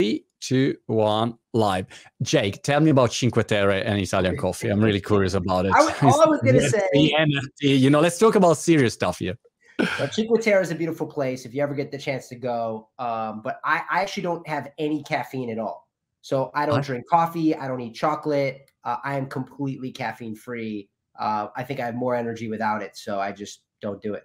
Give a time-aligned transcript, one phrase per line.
[0.00, 1.86] Three, two, one, live.
[2.20, 4.68] Jake, tell me about Cinque Terre and Italian coffee.
[4.68, 5.72] I'm really curious about it.
[5.72, 9.20] I, all I was going to say, NFT, you know, let's talk about serious stuff
[9.20, 9.36] here.
[9.78, 12.88] Well, Cinque Terre is a beautiful place if you ever get the chance to go.
[12.98, 15.88] Um, but I, I, actually don't have any caffeine at all.
[16.22, 17.54] So I don't drink coffee.
[17.54, 18.70] I don't eat chocolate.
[18.82, 20.88] Uh, I am completely caffeine free.
[21.18, 22.96] Uh, I think I have more energy without it.
[22.96, 24.24] So I just don't do it.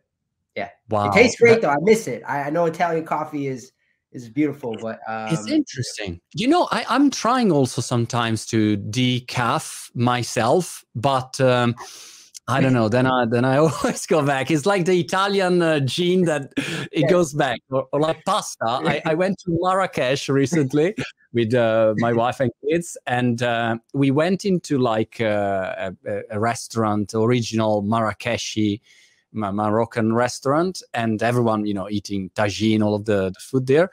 [0.56, 0.70] Yeah.
[0.90, 1.10] Wow.
[1.10, 1.70] It tastes great though.
[1.70, 2.24] I miss it.
[2.28, 3.72] I, I know Italian coffee is
[4.12, 6.20] is beautiful, but um, it's interesting.
[6.34, 11.76] You know, I, I'm trying also sometimes to decaf myself, but um,
[12.48, 12.90] I don't know.
[12.90, 14.50] Then I then I always go back.
[14.50, 17.08] It's like the Italian uh, gene that it yeah.
[17.08, 18.66] goes back, or, or like pasta.
[18.66, 20.96] I, I, went to Marrakesh recently
[21.34, 26.40] with uh, my wife and kids, and uh, we went into like uh, a, a,
[26.40, 28.82] restaurant, original Marrakeshi
[29.32, 33.92] Moroccan restaurant, and everyone, you know, eating tagine, all of the, the food there.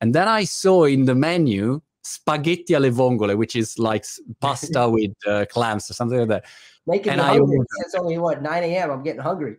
[0.00, 4.04] And then I saw in the menu spaghetti alle vongole, which is like
[4.40, 6.44] pasta with uh, clams or something like that.
[6.86, 7.58] Making and me hungry.
[7.78, 8.90] It's only what 9 a.m.
[8.90, 9.56] I'm getting hungry.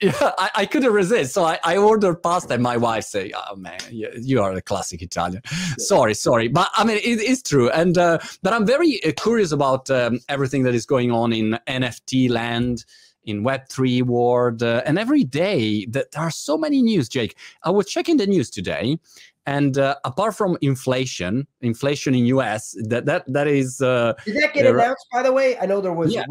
[0.00, 1.34] Yeah, I, I, couldn't resist.
[1.34, 4.62] So I, I ordered pasta, and my wife said, "Oh man, you, you are a
[4.62, 5.42] classic Italian."
[5.78, 7.70] sorry, sorry, but I mean it is true.
[7.70, 11.58] And uh, but I'm very uh, curious about um, everything that is going on in
[11.68, 12.84] NFT land
[13.24, 14.62] in Web3 world.
[14.62, 17.36] Uh, and every day that there are so many news, Jake.
[17.64, 18.98] I was checking the news today.
[19.46, 23.80] And uh, apart from inflation, inflation in US, that that that is.
[23.80, 25.06] Uh, did that get announced?
[25.12, 26.14] By the way, I know there was.
[26.14, 26.26] Yeah,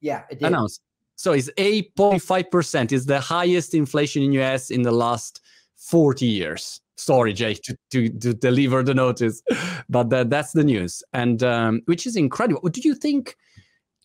[0.00, 0.48] yeah it did.
[0.48, 0.80] announced.
[1.14, 2.90] So it's eight point five percent.
[2.90, 5.40] Is the highest inflation in US in the last
[5.76, 6.80] forty years.
[6.96, 9.40] Sorry, Jake, to, to, to deliver the notice,
[9.88, 12.68] but that, that's the news, and um, which is incredible.
[12.68, 13.36] Do you think?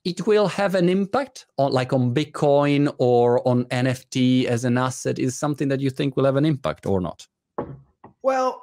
[0.05, 5.17] It will have an impact on like on bitcoin or on nft as an asset.
[5.19, 7.27] Is something that you think will have an impact or not?
[8.21, 8.61] Well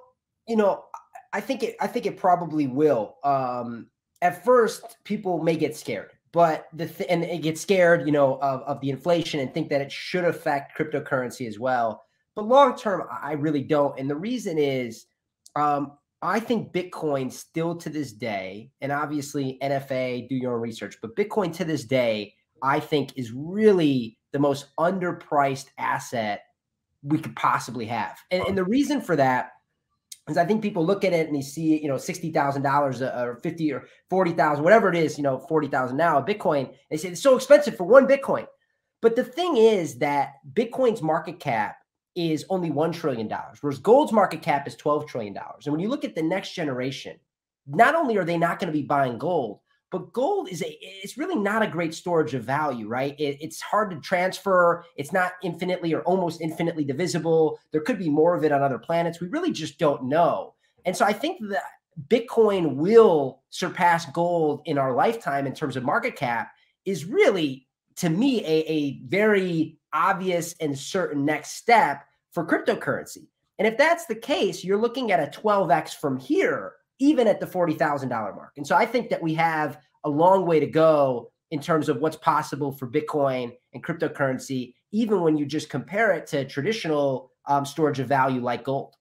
[0.48, 0.85] you know
[1.33, 3.17] i think it i think it probably will.
[3.25, 3.89] Um
[4.23, 8.37] at first people may get scared but the th- and it gets scared you know
[8.41, 12.05] of, of the inflation and think that it should affect cryptocurrency as well.
[12.36, 13.98] But long term i really don't.
[13.98, 15.07] And the reason is
[15.57, 20.96] um I think Bitcoin still to this day, and obviously NFA, do your own research,
[21.02, 26.42] but Bitcoin to this day, I think is really the most underpriced asset
[27.02, 28.16] we could possibly have.
[28.30, 29.50] And, and the reason for that
[30.28, 33.40] is I think people look at it and they see, you know, $60,000 uh, or
[33.42, 37.20] 50 or 40,000, whatever it is, you know, 40,000 now, a Bitcoin, they say it's
[37.20, 38.46] so expensive for one Bitcoin.
[39.00, 41.77] But the thing is that Bitcoin's market cap
[42.14, 43.30] is only $1 trillion,
[43.61, 45.36] whereas gold's market cap is $12 trillion.
[45.64, 47.18] And when you look at the next generation,
[47.67, 51.18] not only are they not going to be buying gold, but gold is a it's
[51.18, 53.14] really not a great storage of value right?
[53.20, 54.84] It, it's hard to transfer.
[54.96, 57.58] It's not infinitely or almost infinitely divisible.
[57.72, 59.20] There could be more of it on other planets.
[59.20, 60.55] We really just don't know.
[60.86, 61.62] And so i think that
[62.08, 66.51] bitcoin will surpass gold in our lifetime in terms of market cap
[66.84, 67.67] is really
[67.97, 73.27] to me a, a very obvious and certain next step for cryptocurrency.
[73.58, 77.47] And if that's the case, you're looking at a 12x from here, even at the
[77.47, 78.52] $40,000 mark.
[78.57, 81.98] And so I think that we have a long way to go in terms of
[81.98, 87.64] what's possible for Bitcoin and cryptocurrency, even when you just compare it to traditional um,
[87.64, 88.95] storage of value like gold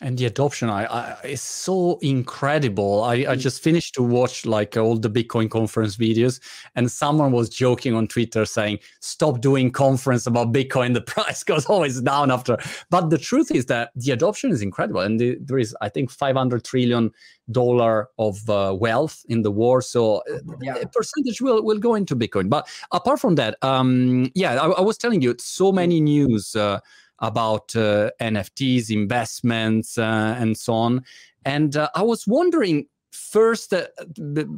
[0.00, 3.38] and the adoption I, I, is so incredible I, I mm.
[3.38, 6.40] just finished to watch like all the bitcoin conference videos
[6.74, 11.66] and someone was joking on twitter saying stop doing conference about bitcoin the price goes
[11.66, 12.56] always down after
[12.90, 16.10] but the truth is that the adoption is incredible and the, there is i think
[16.10, 17.10] 500 trillion
[17.50, 20.76] dollar of uh, wealth in the world so uh, yeah.
[20.76, 24.80] a percentage will, will go into bitcoin but apart from that um, yeah I, I
[24.80, 26.80] was telling you so many news uh,
[27.20, 31.04] about uh, NFTs, investments, uh, and so on.
[31.44, 33.86] And uh, I was wondering first uh,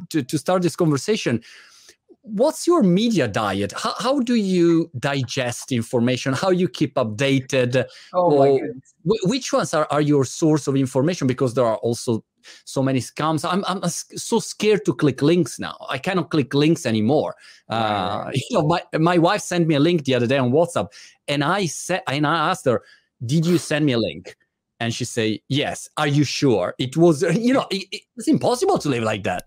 [0.09, 1.41] to, to start this conversation,
[2.21, 3.73] what's your media diet?
[3.75, 6.33] How, how do you digest information?
[6.33, 7.85] How you keep updated?
[8.13, 8.93] Oh my goodness.
[9.03, 11.27] Which ones are, are your source of information?
[11.27, 12.23] Because there are also
[12.65, 13.47] so many scams.
[13.49, 15.77] I'm, I'm so scared to click links now.
[15.89, 17.35] I cannot click links anymore.
[17.69, 20.87] Uh, you know, my, my wife sent me a link the other day on WhatsApp,
[21.27, 22.81] and I said, and I asked her,
[23.25, 24.35] "Did you send me a link?"
[24.79, 26.75] And she say, "Yes." Are you sure?
[26.77, 29.43] It was, you know, it, it's impossible to live like that.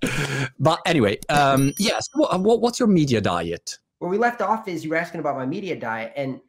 [0.59, 2.09] But anyway, um, yes.
[2.15, 3.79] What, what's your media diet?
[3.99, 6.41] Where we left off is you were asking about my media diet, and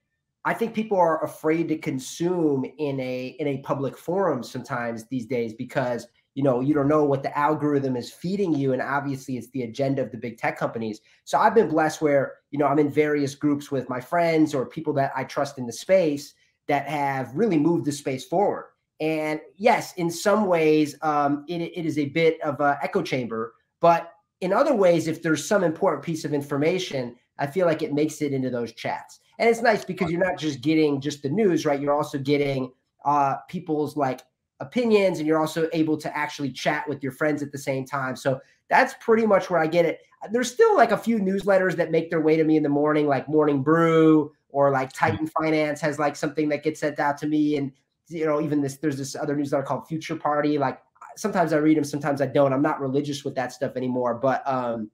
[0.45, 5.25] I think people are afraid to consume in a in a public forum sometimes these
[5.25, 6.07] days because
[6.38, 9.63] you know you don't know what the algorithm is feeding you and obviously it's the
[9.63, 12.92] agenda of the big tech companies so i've been blessed where you know i'm in
[12.92, 16.36] various groups with my friends or people that i trust in the space
[16.68, 18.66] that have really moved the space forward
[19.00, 23.54] And yes, in some ways, um, it, it is a bit of an echo chamber.
[23.80, 24.12] But
[24.42, 28.22] in other ways, if there's some important piece of information, I feel like it makes
[28.22, 29.19] it into those chats.
[29.39, 31.80] And it's nice because you're not just getting just the news, right?
[31.80, 32.72] You're also getting
[33.06, 34.22] uh, people's like
[34.59, 38.15] opinions and you're also able to actually chat with your friends at the same time.
[38.15, 38.39] So
[38.69, 40.00] that's pretty much where I get it.
[40.31, 43.07] There's still like a few newsletters that make their way to me in the morning,
[43.07, 45.06] like Morning Brew or like hmm.
[45.06, 47.57] Titan Finance has like something that gets sent out to me.
[47.57, 47.71] And,
[48.07, 50.57] you know, even this, there's this other newsletter called Future Party.
[50.57, 50.80] Like
[51.15, 52.53] sometimes I read them, sometimes I don't.
[52.53, 54.89] I'm not religious with that stuff anymore, but um,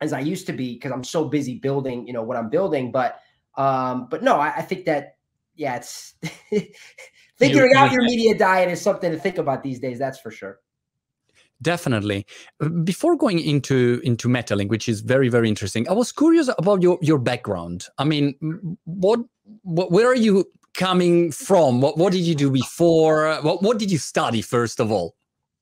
[0.00, 2.90] as I used to be, because I'm so busy building, you know, what I'm building.
[2.90, 3.20] But,
[3.56, 5.16] um, but no, I, I think that,
[5.54, 6.14] yeah, it's
[7.42, 9.98] figuring out your media diet is something to think about these days.
[9.98, 10.60] That's for sure.
[11.62, 12.26] Definitely.
[12.60, 16.82] Uh, before going into into Metalink, which is very very interesting, I was curious about
[16.82, 17.86] your your background.
[17.98, 18.34] I mean,
[18.84, 19.20] what,
[19.62, 20.44] what where are you
[20.74, 21.80] coming from?
[21.80, 23.38] What what did you do before?
[23.42, 25.14] What what did you study first of all?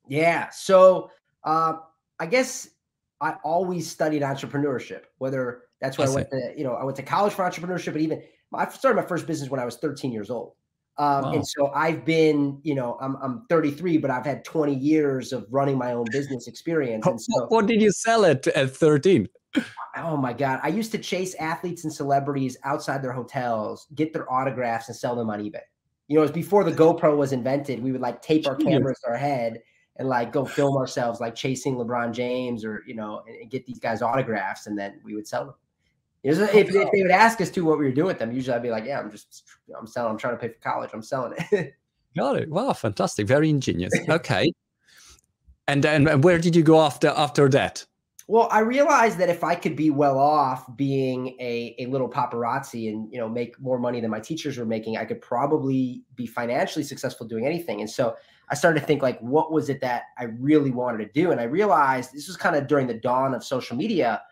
[0.09, 0.49] Yeah.
[0.51, 1.11] So
[1.45, 1.75] uh,
[2.19, 2.69] I guess
[3.21, 5.03] I always studied entrepreneurship.
[5.19, 7.93] Whether that's why I, I went to you know I went to college for entrepreneurship,
[7.93, 8.23] but even
[8.55, 10.55] I started my first business when I was 13 years old.
[11.01, 11.33] Um, wow.
[11.33, 15.47] And so I've been, you know, I'm, I'm 33, but I've had 20 years of
[15.51, 17.07] running my own business experience.
[17.07, 19.27] And so, what did you sell it at 13?
[19.97, 20.61] Oh my God.
[20.63, 25.17] I used to chase athletes and celebrities outside their hotels, get their autographs, and sell
[25.17, 25.63] them on eBay.
[26.09, 27.83] You know, it was before the GoPro was invented.
[27.83, 29.63] We would like tape our cameras to our head
[29.97, 33.65] and like go film ourselves, like chasing LeBron James or, you know, and, and get
[33.65, 35.55] these guys autographs, and then we would sell them.
[36.23, 38.63] If, if, they would ask us to what we were doing with them, usually I'd
[38.63, 39.45] be like, yeah, I'm just,
[39.79, 40.91] I'm selling, I'm trying to pay for college.
[40.93, 41.75] I'm selling it.
[42.17, 42.51] Got it.
[42.51, 42.73] Wow.
[42.73, 43.27] Fantastic.
[43.27, 43.93] Very ingenious.
[44.09, 44.53] Okay.
[45.69, 47.87] and then where did you go after, after that?
[48.31, 52.89] Well, I realized that if I could be well off being a, a little paparazzi
[52.89, 56.27] and, you know, make more money than my teachers were making, I could probably be
[56.27, 57.81] financially successful doing anything.
[57.81, 58.15] And so
[58.49, 61.33] I started to think like, what was it that I really wanted to do?
[61.33, 64.23] And I realized this was kind of during the dawn of social media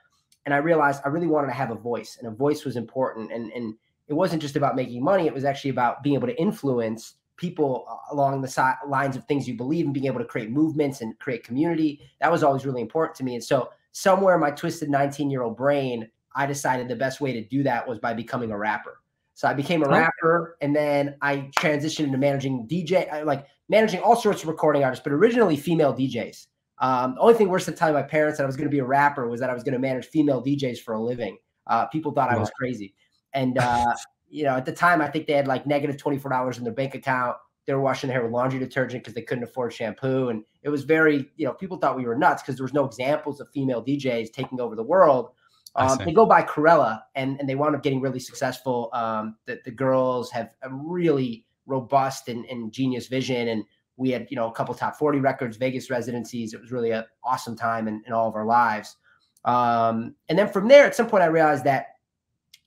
[0.48, 3.30] and I realized I really wanted to have a voice, and a voice was important.
[3.30, 3.74] And and
[4.06, 7.84] it wasn't just about making money; it was actually about being able to influence people
[7.86, 11.02] uh, along the si- lines of things you believe and being able to create movements
[11.02, 12.00] and create community.
[12.22, 13.34] That was always really important to me.
[13.34, 17.34] And so, somewhere in my twisted 19 year old brain, I decided the best way
[17.34, 19.02] to do that was by becoming a rapper.
[19.34, 24.16] So I became a rapper, and then I transitioned into managing DJ, like managing all
[24.16, 26.46] sorts of recording artists, but originally female DJs.
[26.80, 28.78] Um, the only thing worse than telling my parents that I was going to be
[28.78, 31.38] a rapper was that I was going to manage female DJs for a living.
[31.66, 32.94] Uh, people thought I was crazy.
[33.34, 33.94] And, uh,
[34.28, 36.94] you know, at the time, I think they had like negative $24 in their bank
[36.94, 37.36] account.
[37.66, 40.28] They were washing their hair with laundry detergent because they couldn't afford shampoo.
[40.28, 42.84] And it was very, you know, people thought we were nuts because there was no
[42.84, 45.30] examples of female DJs taking over the world.
[45.76, 48.90] Um, they go by Krewella and, and they wound up getting really successful.
[48.92, 53.48] Um, the, the girls have a really robust and, and genius vision.
[53.48, 53.64] And
[53.98, 56.54] we had you know a couple top 40 records vegas residencies.
[56.54, 58.96] It was really an awesome time in, in all of our lives.
[59.44, 61.88] Um, and then from there at some point i realized that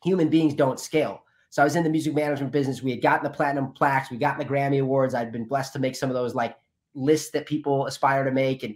[0.04, 1.24] human beings don't scale.
[1.50, 2.84] So i was in the music management business.
[2.84, 4.12] We had gotten the platinum plaques.
[4.12, 5.16] We got the grammy awards.
[5.16, 6.56] I'd been blessed to make some of those like
[6.94, 8.64] lists that people aspire to make.
[8.64, 8.76] And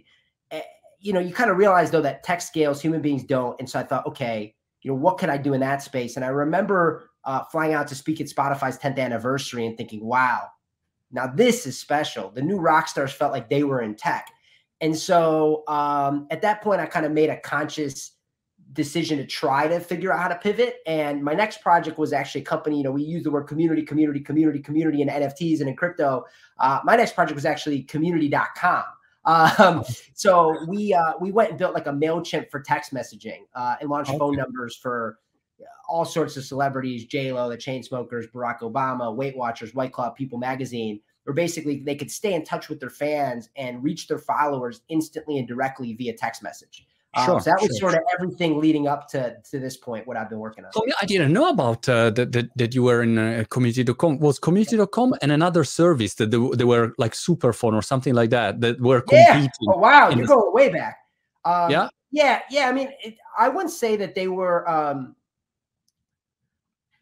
[0.50, 0.60] uh,
[0.98, 3.56] you know you kind of realize though that tech scales human beings don't.
[3.60, 6.16] And so i thought okay you know what can i do in that space?
[6.16, 10.48] And i remember uh, flying out to speak at spotify's 10th anniversary and thinking wow
[11.16, 12.30] now, this is special.
[12.30, 14.30] The new rock stars felt like they were in tech.
[14.80, 18.12] And so um, at that point, I kind of made a conscious
[18.74, 20.76] decision to try to figure out how to pivot.
[20.86, 23.82] And my next project was actually a company, you know, we use the word community,
[23.82, 26.24] community, community, community in NFTs and in crypto.
[26.58, 28.84] Uh, my next project was actually community.com.
[29.24, 29.82] Um,
[30.14, 33.88] so we uh, we went and built like a Mailchimp for text messaging uh, and
[33.88, 34.18] launched okay.
[34.18, 35.18] phone numbers for
[35.88, 40.38] all sorts of celebrities, J Lo, the Chainsmokers, Barack Obama, Weight Watchers, White Claw, People
[40.38, 44.82] Magazine, where basically they could stay in touch with their fans and reach their followers
[44.88, 46.86] instantly and directly via text message.
[47.14, 47.90] Um, sure, so that was sure.
[47.90, 50.06] sort of everything leading up to to this point.
[50.06, 50.72] What I've been working on.
[50.72, 54.20] So I didn't know about uh, that, that, that you were in uh, community.com.
[54.20, 58.60] Was community.com and another service that they, they were like Superphone or something like that
[58.60, 59.44] that were competing.
[59.44, 59.72] Yeah.
[59.74, 60.98] Oh wow, you're going way back.
[61.44, 61.88] Um, yeah.
[62.12, 62.68] Yeah, yeah.
[62.68, 64.68] I mean, it, I wouldn't say that they were.
[64.68, 65.16] Um,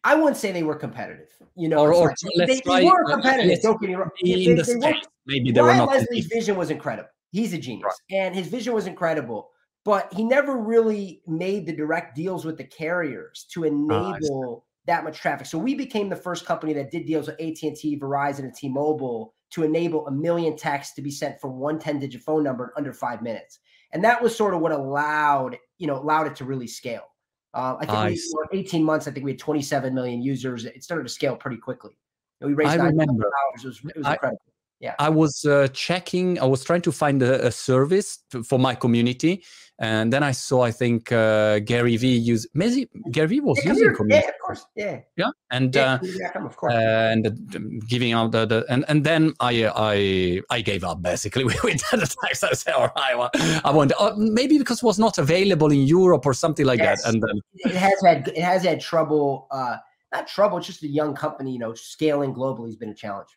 [0.05, 1.29] I wouldn't say they were competitive.
[1.57, 3.63] You know, or, or they, they, they were competitive.
[3.63, 4.11] Don't get me wrong.
[4.23, 4.95] They, the they
[5.27, 5.95] maybe they Ryan were not.
[5.95, 7.09] Leslie's vision was incredible.
[7.31, 8.17] He's a genius, right.
[8.19, 9.51] and his vision was incredible.
[9.85, 15.05] But he never really made the direct deals with the carriers to ah, enable that
[15.05, 15.47] much traffic.
[15.47, 18.55] So we became the first company that did deals with AT and T, Verizon, and
[18.55, 22.71] T-Mobile to enable a million texts to be sent from one 10-digit phone number in
[22.77, 23.59] under five minutes.
[23.93, 27.14] And that was sort of what allowed, you know, allowed it to really scale.
[27.55, 29.07] Uh, I think we were 18 months.
[29.07, 30.65] I think we had 27 million users.
[30.65, 31.97] It started to scale pretty quickly.
[32.41, 32.73] And we raised.
[32.73, 33.31] I remember.
[33.57, 34.43] It was, it was I, incredible.
[34.81, 34.95] Yeah.
[34.99, 38.75] I was uh, checking, I was trying to find a, a service to, for my
[38.75, 39.45] community.
[39.81, 43.73] And then I saw, I think uh, Gary Vee use maybe Gary Vee was Yeah,
[43.73, 44.67] using community, yeah, of course.
[44.77, 45.01] Yeah.
[45.17, 46.75] yeah, and Yeah, uh, computer.com, of course.
[46.75, 51.45] and uh, giving out the, the and and then I I I gave up basically
[51.65, 52.15] with that.
[52.23, 53.31] I said, all right, well,
[53.65, 57.03] I want uh, maybe because it was not available in Europe or something like Yes.
[57.03, 57.13] that.
[57.13, 59.77] And then it has had it has had trouble uh
[60.13, 63.29] not trouble it's just a young company you know scaling globally has been a challenge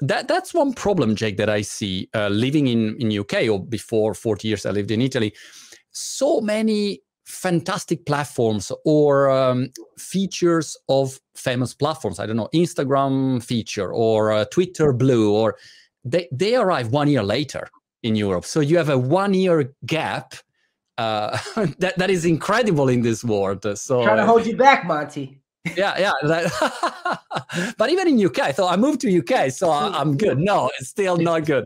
[0.00, 4.14] that that's one problem, Jake, that I see uh, living in in UK or before
[4.14, 5.34] 40 years I lived in Italy.
[5.90, 12.18] So many fantastic platforms or um, features of famous platforms.
[12.18, 15.56] I don't know, Instagram feature or uh, Twitter Blue, or
[16.04, 17.68] they they arrive one year later
[18.02, 18.44] in Europe.
[18.44, 20.34] So you have a one year gap.
[20.98, 21.38] Uh,
[21.78, 23.62] that that is incredible in this world.
[23.78, 25.39] So trying to hold you back monty
[25.76, 26.12] yeah, yeah.
[26.22, 30.38] that- but even in UK, so I moved to UK, so I, I'm good.
[30.38, 31.64] No, it's still not good.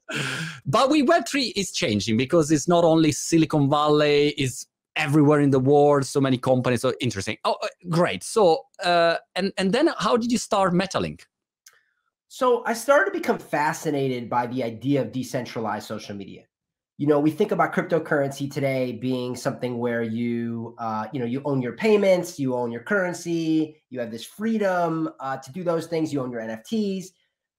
[0.67, 5.51] But we Web three is changing because it's not only Silicon Valley, it's everywhere in
[5.51, 6.07] the world.
[6.07, 6.83] So many companies.
[6.83, 7.37] So interesting.
[7.45, 8.23] Oh, uh, great.
[8.23, 11.23] So uh, and and then how did you start Metalink?
[12.27, 16.43] so i started to become fascinated by the idea of decentralized social media
[16.97, 21.43] you know we think about cryptocurrency today being something where you uh, you know you
[21.45, 25.87] own your payments you own your currency you have this freedom uh, to do those
[25.87, 27.07] things you own your nfts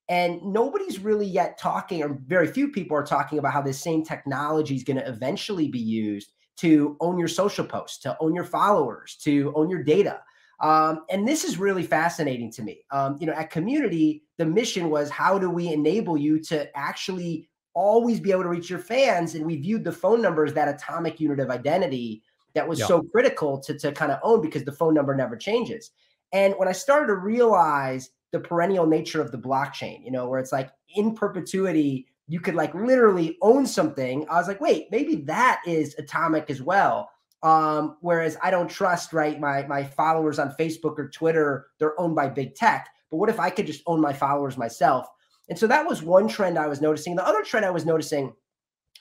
[0.08, 4.04] and nobody's really yet talking or very few people are talking about how this same
[4.04, 8.44] technology is going to eventually be used to own your social posts to own your
[8.44, 10.20] followers to own your data.
[10.60, 12.80] Um, and this is really fascinating to me.
[12.90, 17.48] Um, you know at community the mission was how do we enable you to actually
[17.76, 20.66] always be able to reach your fans and we viewed the phone number as that
[20.66, 22.22] atomic unit of identity
[22.54, 22.86] that was Yeah.
[22.86, 25.90] so critical to, to kind of own because the phone number never changes.
[26.32, 30.40] And when i started to realize the perennial nature of the blockchain you know where
[30.40, 35.16] it's like in perpetuity you could like literally own something i was like wait maybe
[35.16, 37.08] that is atomic as well.
[37.42, 42.16] Um whereas i don't trust right my my followers on facebook or twitter they're owned
[42.16, 42.88] by big tech.
[43.10, 45.06] But what if i could just own my followers myself
[45.48, 47.16] and so that was one trend I was noticing.
[47.16, 48.32] The other trend I was noticing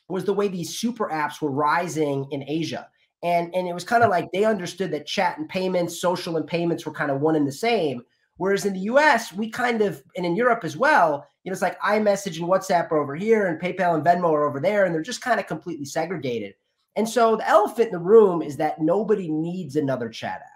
[0.08, 2.88] was the way these super apps were rising in Asia.
[3.24, 6.46] And, and it was kind of like they understood that chat and payments, social and
[6.46, 8.04] payments were kind of one and the same.
[8.38, 11.62] Whereas in the US, we kind of, and in Europe as well, you know, it's
[11.62, 14.94] like iMessage and WhatsApp are over here and PayPal and Venmo are over there, and
[14.94, 16.54] they're just kind of completely segregated.
[16.96, 20.55] And so the elephant in the room is that nobody needs another chat app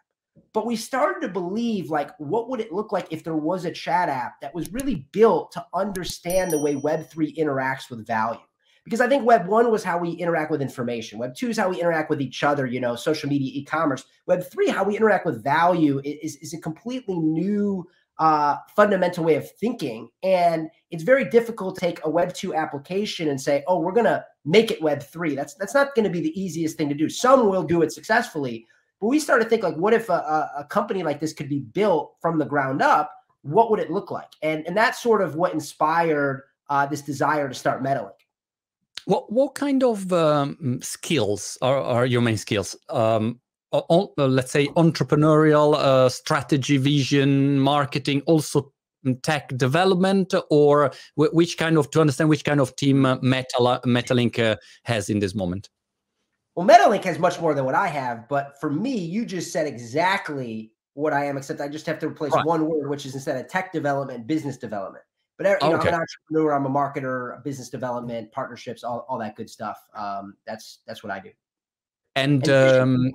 [0.53, 3.71] but we started to believe like what would it look like if there was a
[3.71, 8.39] chat app that was really built to understand the way web3 interacts with value?
[8.83, 11.19] Because i think web 1 was how we interact with information.
[11.19, 14.05] Web 2 is how we interact with each other you know social media e-commerce.
[14.25, 17.85] Web 3 how we interact with value is, is a completely new
[18.17, 20.09] uh, fundamental way of thinking.
[20.23, 24.05] And it's very difficult to take a web 2 application and say oh we're going
[24.05, 26.95] to make it web 3 that's that's not going to be the easiest thing to
[26.95, 27.09] do.
[27.09, 28.65] Some will do it successfully
[28.99, 31.59] but we started to think like, what if a, a, company like this could be
[31.59, 33.13] built from the ground up?
[33.43, 34.29] What would it look like?
[34.41, 38.11] And and that's sort of what inspired uh, this desire to start Metalink.
[39.05, 42.75] What what kind of um, skills are, are your main skills?
[42.89, 43.39] Um,
[43.71, 48.73] o- uh, let's say entrepreneurial uh, strategy, vision, marketing, also
[49.05, 53.17] mm, tech development, or wh- which kind of to understand which kind of team uh,
[53.21, 55.69] Metal Metalink uh, has in this moment?
[56.59, 59.65] Well, Metalink has much more than what I have, but for me, you just said
[59.65, 62.45] exactly what I am, except I just have to replace Right.
[62.45, 65.05] one word, which is instead of tech development, business development.
[65.37, 65.87] But you know, Okay.
[65.87, 69.79] I'm an entrepreneur, I'm a marketer, business development, partnerships, all, all that good stuff.
[69.93, 71.29] Um, that's that's what I do.
[72.17, 73.11] And And vision, um.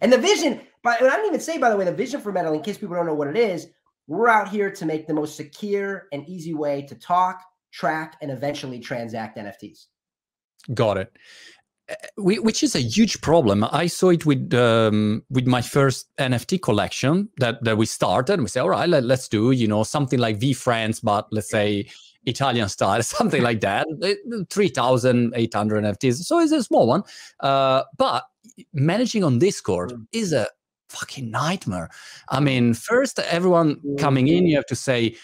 [0.00, 2.54] And the vision, but I didn't even say, by the way, the vision for Metal,
[2.54, 3.68] in case people don't know what it is,
[4.06, 8.30] we're out here to make the most secure and easy way to talk, track, and
[8.30, 9.88] eventually transact NFTs.
[10.74, 11.12] Got it.
[12.16, 13.64] Whi- Which is a huge problem.
[13.72, 18.34] I saw it with um, with my first NFT collection that that we started.
[18.34, 21.50] And We say, all right, let, let's do you know something like VeeFriends, but let's
[21.50, 21.86] say
[22.26, 23.86] Italian style, something like that.
[24.50, 26.24] Three thousand eight hundred NFTs.
[26.24, 27.04] So it's a small one,
[27.40, 28.24] uh, but
[28.72, 30.06] managing on Discord Mm.
[30.12, 30.46] is a
[30.90, 31.90] fucking nightmare.
[32.30, 35.16] I mean, first everyone coming in, you have to say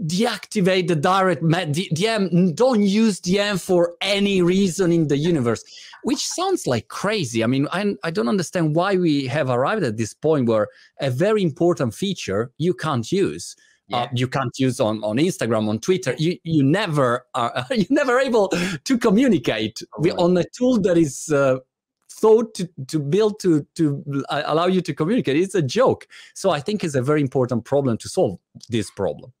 [0.00, 2.54] deactivate the direct DM.
[2.54, 5.64] Don't use DM for any reason in the universe,
[6.02, 7.42] which sounds like crazy.
[7.42, 10.68] I mean, I, I don't understand why we have arrived at this point where
[11.00, 13.56] a very important feature you can't use.
[13.92, 16.12] Uh, you can't use on, on Instagram, on Twitter.
[16.18, 18.48] You you never are you never able
[18.82, 20.10] to communicate Totally.
[20.16, 21.58] on a tool that is uh,
[22.10, 25.36] thought to, to build to to uh, allow you to communicate.
[25.36, 26.08] It's a joke.
[26.34, 29.32] So I think it's a very important problem to solve this problem.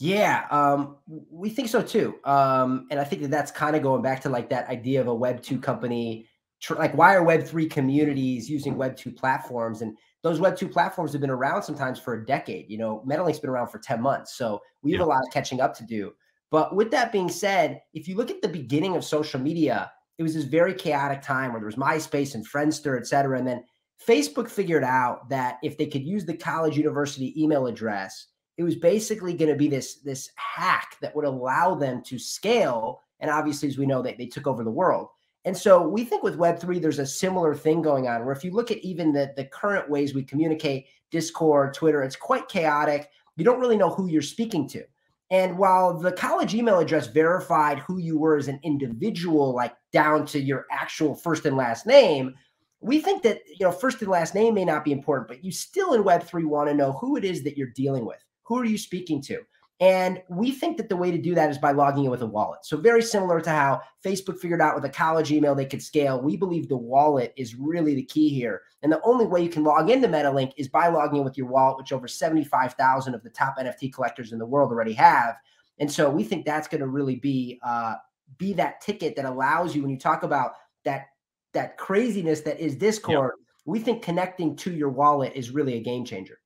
[0.00, 0.96] Yeah, um,
[1.30, 2.16] we think so too.
[2.24, 5.08] Um, and I think that that's kind of going back to like that idea of
[5.08, 6.28] a Web two company.
[6.60, 9.82] Tr- like, why are Web three communities using Web two platforms?
[9.82, 12.70] And those Web two platforms have been around sometimes for a decade.
[12.70, 15.06] You know, Metalink's been around for ten months, so we have yeah.
[15.06, 16.12] a lot of catching up to do.
[16.50, 20.22] But with that being said, if you look at the beginning of social media, it
[20.22, 23.64] was this very chaotic time where there was MySpace and Friendster, et cetera, and then
[24.06, 28.74] Facebook figured out that if they could use the college university email address it was
[28.74, 33.68] basically going to be this this hack that would allow them to scale and obviously
[33.68, 35.08] as we know they, they took over the world.
[35.44, 38.50] And so we think with web3 there's a similar thing going on where if you
[38.50, 43.08] look at even the, the current ways we communicate discord twitter it's quite chaotic.
[43.36, 44.84] You don't really know who you're speaking to.
[45.30, 50.26] And while the college email address verified who you were as an individual like down
[50.26, 52.34] to your actual first and last name
[52.80, 55.50] we think that you know first and last name may not be important but you
[55.50, 58.64] still in web3 want to know who it is that you're dealing with who are
[58.64, 59.40] you speaking to?
[59.80, 62.26] And we think that the way to do that is by logging in with a
[62.26, 62.64] wallet.
[62.64, 66.20] So, very similar to how Facebook figured out with a college email they could scale,
[66.20, 68.62] we believe the wallet is really the key here.
[68.82, 71.46] And the only way you can log into Metalink is by logging in with your
[71.46, 75.36] wallet, which over 75,000 of the top NFT collectors in the world already have.
[75.78, 77.94] And so, we think that's going to really be uh,
[78.36, 81.06] be that ticket that allows you when you talk about that
[81.52, 83.30] that craziness that is Discord.
[83.38, 83.44] Yep.
[83.64, 86.37] We think connecting to your wallet is really a game changer.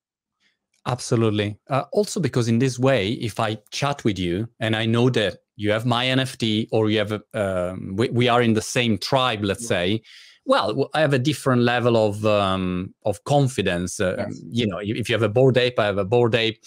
[0.87, 1.59] Absolutely.
[1.69, 5.39] Uh, also, because in this way, if I chat with you and I know that
[5.57, 8.99] you have my NFT or you have, a, um, we, we, are in the same
[8.99, 9.69] tribe, let's yeah.
[9.69, 10.03] say,
[10.45, 14.01] well, I have a different level of um, of confidence.
[14.01, 14.43] Uh, yes.
[14.51, 16.59] You know, if you have a Bored Ape, I have a Bored Ape.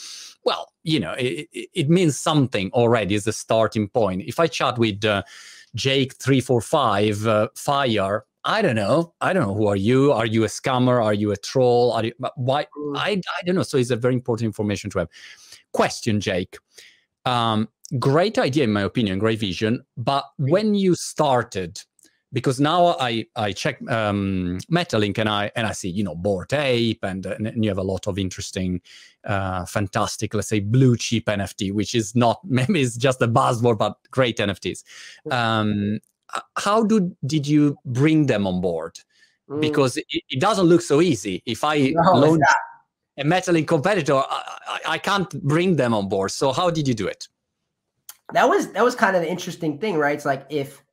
[0.45, 4.21] Well, you know, it, it means something already as a starting point.
[4.21, 5.23] If I chat with uh,
[5.75, 9.15] Jake three four five uh, Fire, I don't know.
[9.21, 10.11] I don't know who are you.
[10.11, 11.03] Are you a scammer?
[11.03, 11.91] Are you a troll?
[11.91, 12.67] Are you why?
[12.77, 12.95] Mm.
[12.95, 13.63] I I don't know.
[13.63, 15.09] So it's a very important information to have.
[15.73, 16.57] Question, Jake.
[17.25, 19.17] Um, great idea in my opinion.
[19.17, 19.83] Great vision.
[19.97, 21.81] But when you started,
[22.33, 26.53] because now I I check um, Metalink and I and I see you know Bored
[26.53, 28.79] Ape and, and you have a lot of interesting,
[29.23, 33.79] uh, fantastic let's say blue chip NFT, which is not maybe it's just a buzzword,
[33.79, 34.83] but great NFTs.
[35.27, 35.33] Mm.
[35.33, 35.99] Um,
[36.57, 38.97] how do did you bring them on board?
[39.49, 39.61] Mm.
[39.61, 41.43] Because it, it, doesn't look so easy.
[41.45, 42.41] If I no, launch
[43.17, 46.31] a Metalink competitor, I, I, can't bring them on board.
[46.31, 47.27] So how did you do it?
[48.33, 50.15] That was that was kind of an interesting thing, right?
[50.15, 50.83] It's like if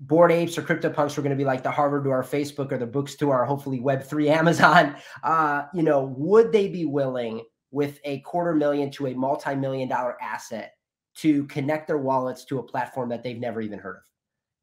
[0.00, 2.78] Bored Apes or CryptoPunks were going to be like the Harvard to our Facebook or
[2.78, 8.00] the books to our hopefully Web3 Amazon, uh, you know, would they be willing with
[8.04, 10.74] a quarter million to a multi-million dollar asset
[11.14, 14.02] to connect their wallets to a platform that they've never even heard of?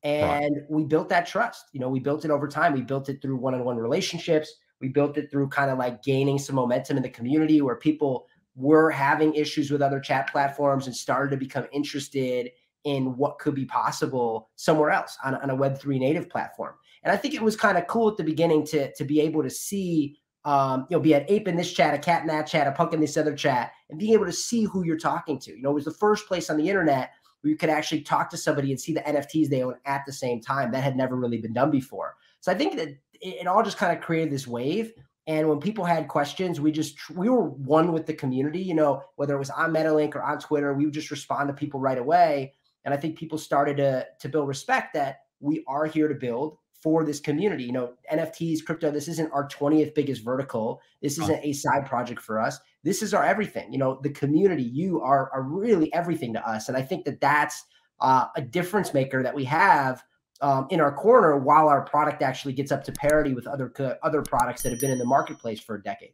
[0.04, 1.66] And we built that trust.
[1.74, 2.74] You know, we built it over time.
[2.74, 4.54] We built it through one on one relationships.
[4.80, 8.28] We built it through kind of like gaining some momentum in the community where people
[8.56, 12.52] were having issues with other chat platforms and started to become interested
[12.86, 16.76] in what could be possible somewhere else on, on a Web3 native platform.
[17.04, 19.44] And I think it was kind of cool at the beginning to, to be able
[19.44, 22.48] to see, um, you know, be an ape in this chat, a cat in that
[22.48, 25.40] chat, a punk in this other chat, and being able to see who you're talking
[25.40, 25.56] to.
[25.56, 28.30] You know, it was the first place on the internet where you could actually talk
[28.30, 30.72] to somebody and see the NFTs they own at the same time.
[30.72, 32.16] That had never really been done before.
[32.42, 32.90] So I think that
[33.22, 34.94] it, all just kind of created this wave.
[35.28, 38.62] And when people had questions, we just we were one with the community.
[38.62, 41.54] You know, whether it was on MetaLink or on Twitter, we would just respond to
[41.54, 42.54] people right away.
[42.86, 46.58] And I think people started to to build respect that we are here to build
[46.82, 47.66] for this community.
[47.66, 50.82] You know, NFTs, crypto, this isn't our 20th biggest vertical.
[51.02, 52.60] This isn't a side project for us.
[52.84, 53.72] This is our everything.
[53.72, 56.70] You know, the community, you are, are really everything to us.
[56.70, 57.64] And I think that that's
[58.00, 60.04] uh, a difference maker that we have
[60.42, 64.22] um, in our corner while our product actually gets up to parity with other other
[64.22, 66.14] products that have been in the marketplace for a decade.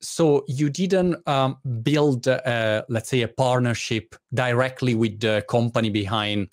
[0.00, 6.48] So you didn't um, build, uh, let's say, a partnership directly with the company behind.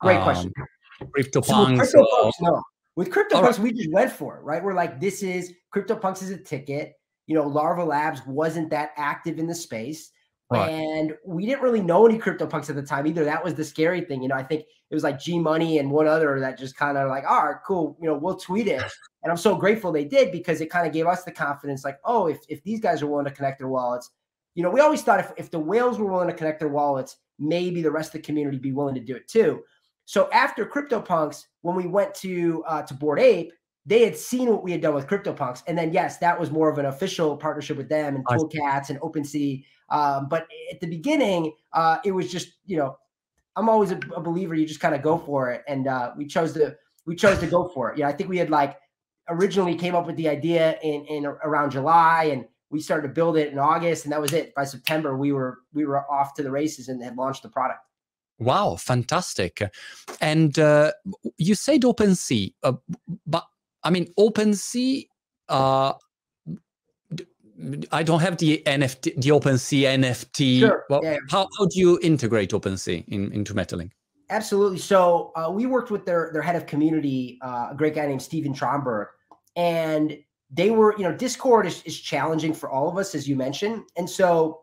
[0.00, 0.52] Great um, question
[1.00, 1.86] CryptoPunks.
[1.86, 2.62] So with CryptoPunks, no.
[2.96, 3.58] With CryptoPunks, right.
[3.58, 4.62] we just went for it, right?
[4.62, 6.94] We're like, this is CryptoPunks is a ticket.
[7.30, 10.10] You know, Larva Labs wasn't that active in the space.
[10.50, 10.68] Right.
[10.68, 13.24] And we didn't really know any CryptoPunks at the time either.
[13.24, 14.20] That was the scary thing.
[14.20, 16.98] You know, I think it was like G Money and one other that just kind
[16.98, 17.96] of like, all right, cool.
[18.02, 18.82] You know, we'll tweet it.
[19.22, 22.00] And I'm so grateful they did because it kind of gave us the confidence like,
[22.04, 24.10] oh, if, if these guys are willing to connect their wallets,
[24.56, 27.18] you know, we always thought if, if the whales were willing to connect their wallets,
[27.38, 29.62] maybe the rest of the community be willing to do it too.
[30.04, 33.52] So after CryptoPunks, when we went to uh, to Bored Ape,
[33.90, 36.70] they had seen what we had done with CryptoPunks, and then yes, that was more
[36.70, 39.64] of an official partnership with them and Cool Cats and OpenSea.
[39.88, 42.96] Um, but at the beginning, uh, it was just you know,
[43.56, 44.54] I'm always a, a believer.
[44.54, 47.48] You just kind of go for it, and uh, we chose to we chose to
[47.48, 47.98] go for it.
[47.98, 48.76] Yeah, I think we had like
[49.28, 53.36] originally came up with the idea in in around July, and we started to build
[53.36, 54.54] it in August, and that was it.
[54.54, 57.80] By September, we were we were off to the races and had launched the product.
[58.38, 59.60] Wow, fantastic!
[60.20, 60.92] And uh,
[61.38, 62.74] you said OpenSea, uh,
[63.26, 63.46] but
[63.82, 65.06] I mean OpenSea.
[65.48, 65.92] Uh,
[67.92, 70.60] I don't have the NFT, the OpenSea NFT.
[70.60, 70.84] Sure.
[70.88, 71.18] Well, yeah.
[71.28, 73.90] how, how do you integrate OpenSea in, into Metalink?
[74.30, 74.78] Absolutely.
[74.78, 78.22] So uh, we worked with their their head of community, uh, a great guy named
[78.22, 79.06] Steven Tromberg,
[79.56, 80.16] and
[80.50, 83.82] they were, you know, Discord is, is challenging for all of us, as you mentioned,
[83.96, 84.62] and so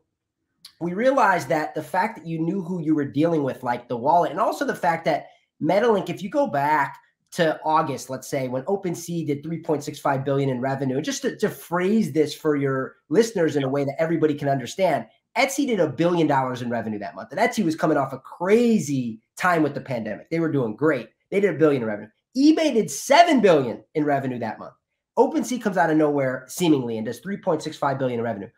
[0.80, 3.98] we realized that the fact that you knew who you were dealing with, like the
[3.98, 5.28] wallet, and also the fact that
[5.62, 7.00] Metalink, if you go back
[7.32, 12.12] to August, let's say, when OpenSea did 3.65 billion in revenue, just to, to phrase
[12.12, 15.06] this for your listeners in a way that everybody can understand,
[15.38, 17.32] Etsy did a billion dollars in revenue that month.
[17.32, 20.30] And Etsy was coming off a crazy time with the pandemic.
[20.30, 21.10] They were doing great.
[21.30, 22.10] They did a billion in revenue.
[22.36, 24.74] eBay did 7 billion in revenue that month.
[25.18, 28.50] OpenSea comes out of nowhere seemingly and does 3.65 billion in revenue.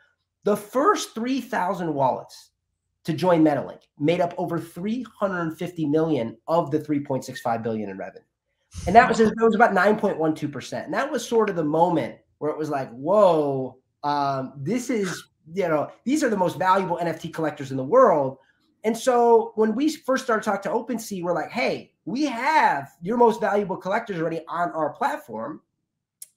[0.43, 2.51] The first 3,000 wallets
[3.05, 8.23] to join Metalink made up over 350 million of the 3.65 billion in revenue.
[8.86, 10.86] And that was it was about 9.12%.
[10.86, 15.23] And that was sort of the moment where it was like, whoa, um, this is,
[15.53, 18.38] you know, these are the most valuable NFT collectors in the world.
[18.84, 23.17] And so when we first started talking to OpenSea, we're like, hey, we have your
[23.17, 25.62] most valuable collectors already on our platform.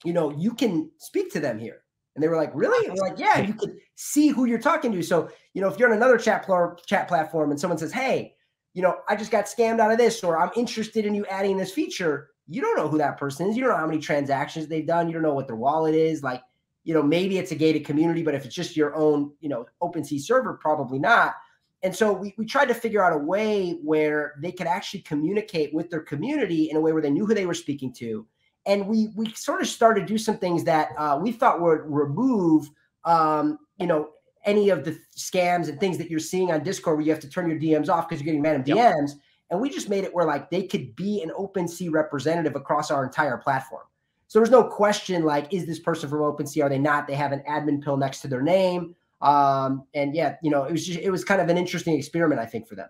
[0.04, 1.82] You know, you can speak to them here.
[2.14, 2.86] And they were like, really?
[2.86, 5.02] And we're like, yeah, you can see who you're talking to.
[5.02, 8.34] So, you know, if you're on another chat, pl- chat platform and someone says, hey,
[8.74, 11.56] you know, I just got scammed out of this, or I'm interested in you adding
[11.56, 13.56] this feature, you don't know who that person is.
[13.56, 15.08] You don't know how many transactions they've done.
[15.08, 16.22] You don't know what their wallet is.
[16.22, 16.42] Like,
[16.85, 19.66] you know, maybe it's a gated community, but if it's just your own, you know,
[19.82, 21.35] OpenSea server, probably not.
[21.82, 25.74] And so we, we tried to figure out a way where they could actually communicate
[25.74, 28.26] with their community in a way where they knew who they were speaking to.
[28.66, 31.80] And we we sort of started to do some things that uh, we thought would
[31.85, 32.70] remove,
[33.04, 34.11] um, you know,
[34.44, 37.28] any of the scams and things that you're seeing on Discord where you have to
[37.28, 38.94] turn your DMs off because you're getting random yep.
[38.94, 39.12] DMs.
[39.50, 43.05] And we just made it where like they could be an OpenSea representative across our
[43.05, 43.83] entire platform.
[44.28, 46.64] So there's no question like, is this person from OpenSea?
[46.64, 47.07] Are they not?
[47.07, 48.96] They have an admin pill next to their name.
[49.20, 52.40] Um, and yeah, you know, it was just it was kind of an interesting experiment,
[52.40, 52.88] I think, for them.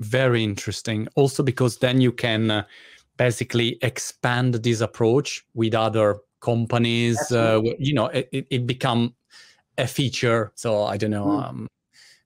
[0.00, 1.08] Very interesting.
[1.14, 2.64] Also because then you can uh,
[3.16, 7.18] basically expand this approach with other companies.
[7.32, 9.14] Uh, you know, it, it become
[9.78, 10.52] a feature.
[10.54, 11.26] So I don't know.
[11.26, 11.48] Mm.
[11.48, 11.68] Um,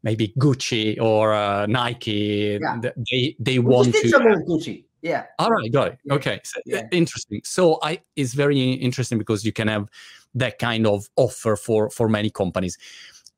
[0.03, 2.59] maybe Gucci or uh, Nike.
[2.61, 2.81] Yeah.
[3.11, 4.45] They they we want to.
[4.49, 4.85] Gucci.
[5.03, 5.27] Yeah.
[5.39, 5.73] All right.
[5.73, 5.99] Got it.
[6.05, 6.15] Yeah.
[6.15, 6.41] Okay.
[6.45, 6.87] So, yeah.
[6.93, 7.41] Interesting.
[7.45, 9.89] So I it's very interesting because you can have
[10.35, 12.77] that kind of offer for for many companies.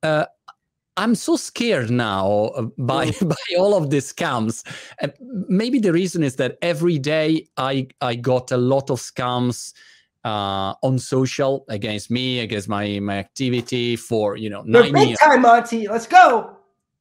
[0.03, 0.27] Uh,
[0.97, 3.29] I'm so scared now by mm.
[3.37, 4.65] by all of these scams.
[5.01, 5.09] Uh,
[5.49, 9.73] maybe the reason is that every day I I got a lot of scams
[10.25, 15.19] uh, on social against me, against my my activity for you know nine big years.
[15.19, 15.89] time, Monty.
[15.89, 16.57] Let's go.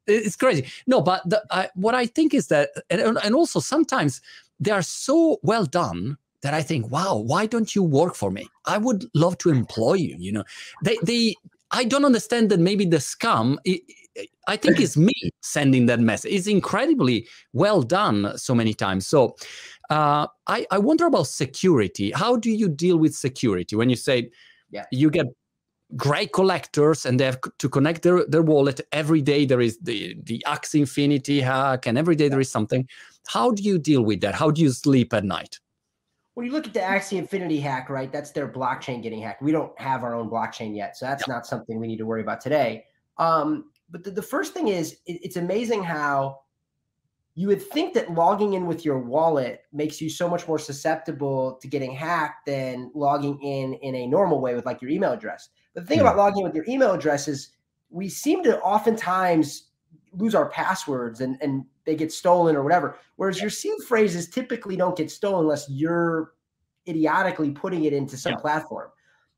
[0.07, 0.65] It's crazy.
[0.88, 4.19] No, but the, I, what I think is that, and, and also sometimes
[4.60, 8.47] they are so well done that I think, wow, why don't you work for me?
[8.65, 10.15] I would love to employ you.
[10.17, 10.43] You know,
[10.84, 11.36] they they
[11.71, 13.57] I don't understand that maybe the scam.
[13.65, 13.81] It,
[14.47, 16.34] I think it's me sending that message.
[16.34, 19.07] It's incredibly well done so many times.
[19.07, 19.36] So
[19.89, 22.12] uh, I, I wonder about security.
[22.12, 24.31] How do you deal with security when you say
[24.69, 24.86] yeah.
[24.91, 25.27] you get
[25.95, 30.15] great collectors and they have to connect their, their wallet every day there is the
[30.23, 32.88] the Axie Infinity hack and every day there is something
[33.27, 35.60] how do you deal with that how do you sleep at night
[36.34, 39.52] when you look at the Axie Infinity hack right that's their blockchain getting hacked we
[39.52, 41.30] don't have our own blockchain yet so that's yep.
[41.30, 42.86] not something we need to worry about today
[43.17, 46.39] um, but the, the first thing is it, it's amazing how
[47.36, 51.58] you would think that logging in with your wallet makes you so much more susceptible
[51.62, 55.50] to getting hacked than logging in in a normal way with like your email address.
[55.74, 56.04] But the thing yeah.
[56.04, 57.52] about logging in with your email address is
[57.89, 59.70] we seem to oftentimes
[60.13, 62.97] lose our passwords and, and they get stolen or whatever.
[63.15, 66.34] Whereas your seed phrases typically don't get stolen unless you're
[66.88, 68.39] idiotically putting it into some yeah.
[68.39, 68.89] platform.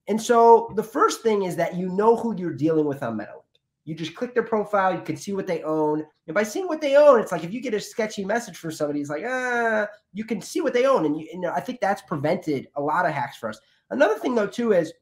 [0.07, 3.45] And so the first thing is that you know who you're dealing with on Metal.
[3.85, 6.05] You just click their profile, you can see what they own.
[6.27, 8.71] And by seeing what they own, it's like if you get a sketchy message from
[8.71, 11.05] somebody, it's like, ah, you can see what they own.
[11.05, 13.59] And, you, and I think that's prevented a lot of hacks for us.
[13.89, 14.93] Another thing, though, too, is,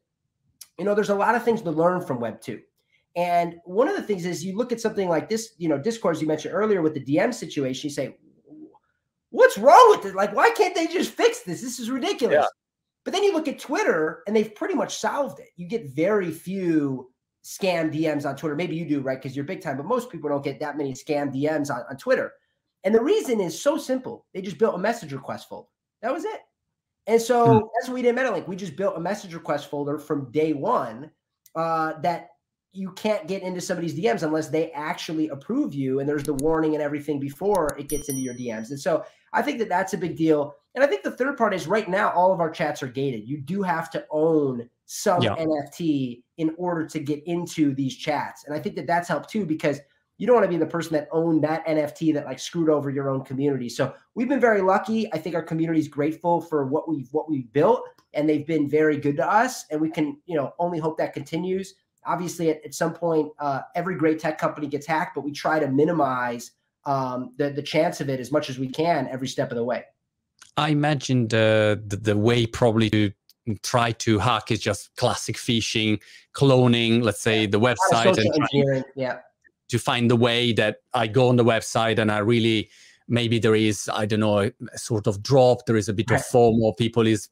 [0.78, 2.60] you know, there's a lot of things to learn from Web 2.
[3.14, 6.16] And one of the things is you look at something like this, you know, Discord,
[6.16, 8.16] as you mentioned earlier with the DM situation, you say,
[9.30, 10.14] what's wrong with it?
[10.14, 11.60] Like, why can't they just fix this?
[11.60, 12.36] This is ridiculous.
[12.36, 12.46] Yeah.
[13.04, 15.48] But then you look at Twitter and they've pretty much solved it.
[15.56, 17.10] You get very few
[17.44, 18.54] scam DMs on Twitter.
[18.54, 19.20] Maybe you do, right?
[19.20, 21.96] Because you're big time, but most people don't get that many scam DMs on, on
[21.96, 22.32] Twitter.
[22.84, 24.26] And the reason is so simple.
[24.32, 25.68] They just built a message request folder.
[26.02, 26.40] That was it.
[27.06, 27.68] And so mm.
[27.74, 28.46] that's what we did at MetaLink.
[28.46, 31.10] We just built a message request folder from day one
[31.54, 32.28] uh, that
[32.72, 36.74] you can't get into somebody's DMs unless they actually approve you and there's the warning
[36.74, 38.70] and everything before it gets into your DMs.
[38.70, 40.54] And so I think that that's a big deal.
[40.74, 43.28] And I think the third part is right now all of our chats are gated.
[43.28, 45.36] You do have to own some yeah.
[45.36, 48.44] NFT in order to get into these chats.
[48.44, 49.80] And I think that that's helped too because
[50.16, 52.90] you don't want to be the person that owned that NFT that like screwed over
[52.90, 53.68] your own community.
[53.68, 55.12] So we've been very lucky.
[55.12, 57.82] I think our community is grateful for what we've what we've built,
[58.14, 59.64] and they've been very good to us.
[59.70, 61.74] And we can you know only hope that continues.
[62.04, 65.58] Obviously, at, at some point, uh, every great tech company gets hacked, but we try
[65.58, 66.52] to minimize
[66.84, 69.64] um, the the chance of it as much as we can every step of the
[69.64, 69.84] way.
[70.56, 73.12] I imagine the, the, the way probably to
[73.62, 76.00] try to hack is just classic phishing,
[76.34, 77.46] cloning, let's say yeah.
[77.46, 79.18] the website, and trying, yeah
[79.72, 82.68] to find the way that I go on the website and I really
[83.08, 85.64] maybe there is I don't know a, sort of drop.
[85.64, 86.20] There is a bit right.
[86.20, 86.76] of FOMO.
[86.76, 87.30] People is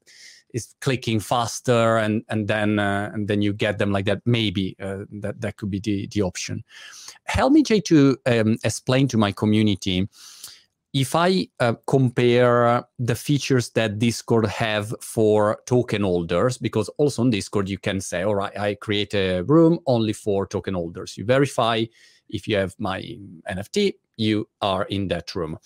[0.55, 4.23] is clicking faster and and then uh, and then you get them like that.
[4.25, 6.65] Maybe uh, that that could be the the option.
[7.25, 10.09] Help me, Jay, to um, explain to my community
[10.93, 17.31] if I uh, compare the features that Discord have for token holders, because also on
[17.31, 21.17] Discord you can say, all right, I create a room only for token holders.
[21.17, 21.85] You verify
[22.29, 23.03] if you have my
[23.49, 25.59] NFT, you are in that room.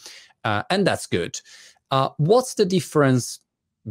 [0.44, 1.40] Uh, and that's good.
[1.90, 3.40] Uh, what's the difference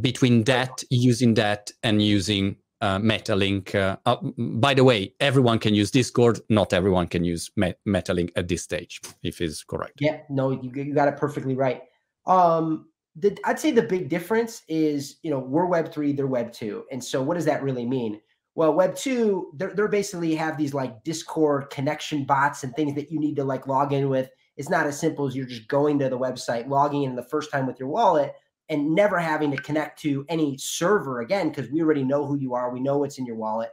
[0.02, 3.76] between that, using that, and using uh, Metalink?
[3.76, 4.18] Uh, uh,
[4.62, 6.40] by the way, everyone can use Discord.
[6.50, 10.00] Not everyone can use Met- Metalink at this stage, if is correct.
[10.00, 11.82] Yeah, no, you, you got it perfectly right.
[12.26, 16.52] Um, the, I'd say the big difference is, you know, we're Web three, they're Web
[16.52, 18.20] two, and so what does that really mean?
[18.56, 23.12] Well, Web two, they're, they're basically have these like Discord connection bots and things that
[23.12, 24.30] you need to like log in with.
[24.58, 27.52] It's not as simple as you're just going to the website, logging in the first
[27.52, 28.34] time with your wallet,
[28.74, 32.56] and never having to connect to any server again because we already know who you
[32.56, 32.74] are.
[32.74, 33.70] We know what's in your wallet.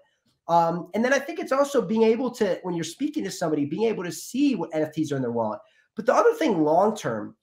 [0.47, 3.65] Um, and then I think it's also being able to, when you're speaking to somebody,
[3.65, 5.61] being able to see what NFTs are in their wallet.
[5.97, 7.35] But the other thing long term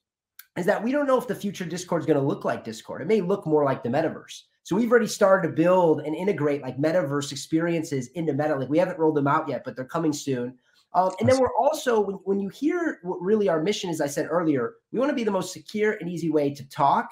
[0.55, 3.01] is that we don't know if the future Discord is going to look like Discord.
[3.01, 4.41] It may look more like the metaverse.
[4.63, 8.69] So we've already started to build and integrate like metaverse experiences into MetaLink.
[8.69, 10.57] We haven't rolled them out yet, but they're coming soon.
[10.93, 14.07] Um, and then we're also, when, when you hear what really our mission is, I
[14.07, 17.09] said earlier, we want to be the most secure and easy way to talk,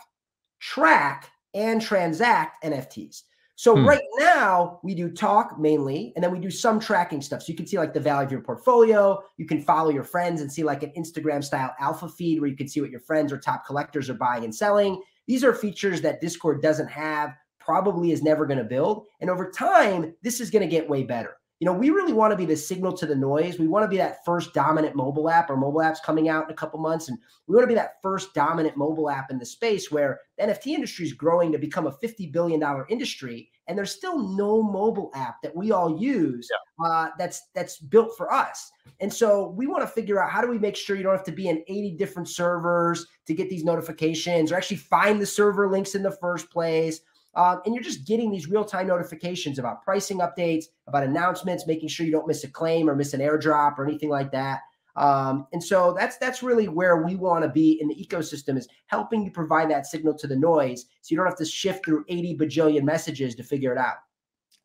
[0.66, 3.22] track, and transact NFTs.
[3.56, 3.88] So hmm.
[3.88, 7.44] right now we do talk mainly, and then we do some tracking stuff.
[7.44, 9.22] So you can see like the value of your portfolio.
[9.38, 12.58] You can follow your friends and see like an Instagram style alpha feed where you
[12.58, 15.02] can see what your friends or top collectors are buying and selling.
[15.28, 19.06] These are features that Discord doesn't have probably is never going to build.
[19.22, 21.38] And over time, this is going to get way better.
[21.60, 23.58] You know, we really want to be the signal to the noise.
[23.58, 26.52] We want to be that first dominant mobile app or mobile apps coming out in
[26.52, 27.08] a couple months.
[27.08, 30.44] And we want to be that first dominant mobile app in the space where the
[30.44, 33.50] NFT industry is growing to become a $50 billion industry.
[33.68, 36.86] And there's still no mobile app that we all use yeah.
[36.86, 38.72] uh, that's that's built for us.
[39.00, 41.24] And so we want to figure out how do we make sure you don't have
[41.26, 45.70] to be in 80 different servers to get these notifications or actually find the server
[45.70, 47.00] links in the first place
[47.36, 51.90] um, and you're just getting these real time notifications about pricing updates, about announcements, making
[51.90, 54.62] sure you don't miss a claim or miss an airdrop or anything like that.
[54.96, 58.68] Um, and so that's that's really where we want to be in the ecosystem is
[58.88, 62.06] helping you provide that signal to the noise, so you don't have to shift through
[62.08, 63.98] 80 bajillion messages to figure it out.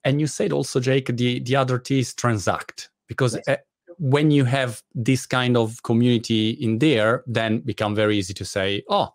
[0.04, 3.48] And you said also, Jake, the the other T is transact because yes.
[3.48, 3.56] uh,
[3.98, 8.83] when you have this kind of community in there, then become very easy to say,
[8.88, 9.09] oh,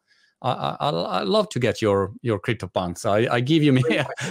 [0.46, 3.06] I, I, I love to get your your CryptoPunks.
[3.06, 3.84] I, I give you me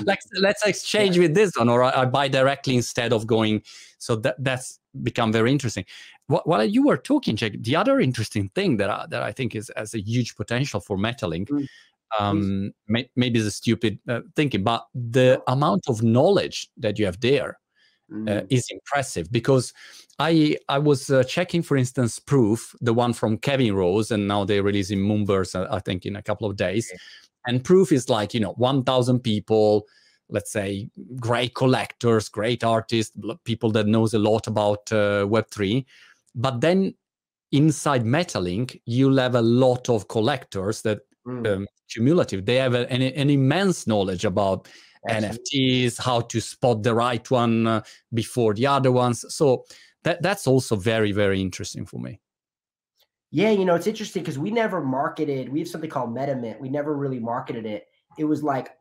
[0.05, 1.22] like let's exchange yeah.
[1.22, 3.62] with this one, or I, I, buy directly instead of going.
[3.98, 5.85] So that that's become very interesting.
[6.29, 9.70] While you were talking, Jack, the other interesting thing that I, that I think is
[9.77, 11.48] has a huge potential for Metalink.
[11.48, 11.66] Mm.
[12.20, 17.07] Um, may, maybe it's a stupid uh, thinking, but the amount of knowledge that you
[17.07, 17.59] have there
[18.10, 18.46] mm.
[18.50, 19.72] is impressive because
[20.18, 24.44] I I was uh, checking, for instance, Proof, the one from Kevin Rose, and now
[24.44, 26.88] they're releasing Moonbirds, uh, I think, in a couple of days.
[26.90, 26.98] Okay.
[27.46, 29.86] And Proof is like you know, one thousand people,
[30.28, 30.88] let's say,
[31.18, 35.86] great collectors, great artists, people that knows a lot about uh, Web three.
[36.34, 36.94] But then
[37.52, 41.46] inside Metalink, you'll have a lot of collectors that mm.
[41.46, 42.46] um, cumulative.
[42.46, 44.68] They have a, an, an immense knowledge about
[45.08, 49.24] NFTs, how to spot the right one uh, before the other ones.
[49.28, 49.64] So
[50.02, 52.20] that that's also very very interesting for me.
[53.30, 55.48] Yeah, you know, it's interesting because we never marketed.
[55.48, 56.60] We have something called MetaMint.
[56.60, 57.88] We never really marketed it.
[58.16, 58.76] It was like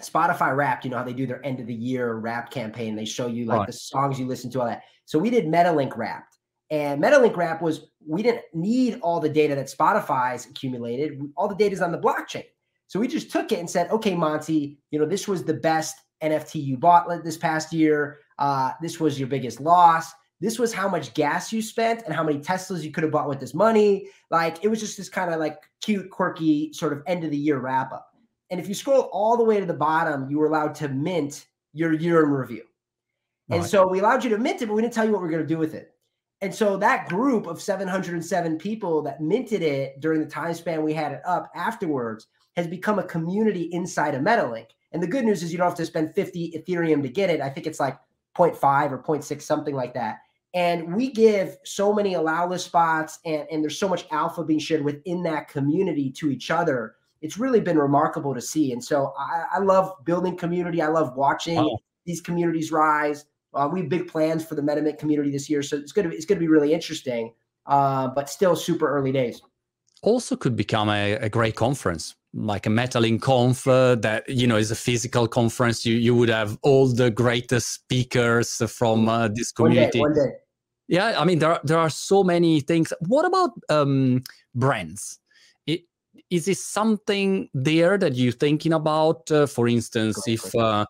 [0.00, 0.84] Spotify Wrapped.
[0.84, 2.94] You know how they do their end of the year rap campaign.
[2.94, 3.66] They show you like right.
[3.66, 4.82] the songs you listen to, all that.
[5.06, 6.38] So we did MetaLink Wrapped,
[6.70, 11.20] and MetaLink Wrapped was we didn't need all the data that Spotify's accumulated.
[11.36, 12.44] All the data is on the blockchain.
[12.86, 15.96] So we just took it and said, okay, Monty, you know, this was the best
[16.22, 18.18] NFT you bought this past year.
[18.38, 20.12] Uh, this was your biggest loss.
[20.40, 23.28] This was how much gas you spent and how many Teslas you could have bought
[23.28, 24.08] with this money.
[24.30, 27.36] Like it was just this kind of like cute, quirky sort of end of the
[27.36, 28.10] year wrap up.
[28.50, 31.46] And if you scroll all the way to the bottom, you were allowed to mint
[31.72, 32.64] your year in review.
[33.48, 33.58] Right.
[33.58, 35.28] And so we allowed you to mint it, but we didn't tell you what we
[35.28, 35.92] are going to do with it.
[36.40, 40.92] And so that group of 707 people that minted it during the time span we
[40.92, 44.68] had it up afterwards has become a community inside of Metalink.
[44.92, 47.40] And the good news is you don't have to spend 50 Ethereum to get it.
[47.40, 47.98] I think it's like
[48.36, 50.18] 0.5 or 0.6, something like that.
[50.54, 54.84] And we give so many allow spots, and, and there's so much alpha being shared
[54.84, 56.94] within that community to each other.
[57.22, 58.72] It's really been remarkable to see.
[58.72, 60.80] And so I, I love building community.
[60.80, 63.24] I love watching these communities rise.
[63.52, 66.10] Uh, we have big plans for the MetaMint community this year, so it's going to
[66.10, 67.32] be, it's going to be really interesting,
[67.66, 69.42] uh, but still super early days.
[70.02, 74.56] Also, could become a, a great conference like a Metalink Conf uh, that you know
[74.56, 75.86] is a physical conference.
[75.86, 80.00] You you would have all the greatest speakers from uh, this community.
[80.00, 80.36] One day, one day.
[80.88, 82.92] Yeah, I mean there are, there are so many things.
[83.00, 84.22] What about um,
[84.54, 85.20] brands?
[85.66, 85.82] It,
[86.30, 89.30] is this something there that you're thinking about?
[89.30, 90.84] Uh, for instance, if uh,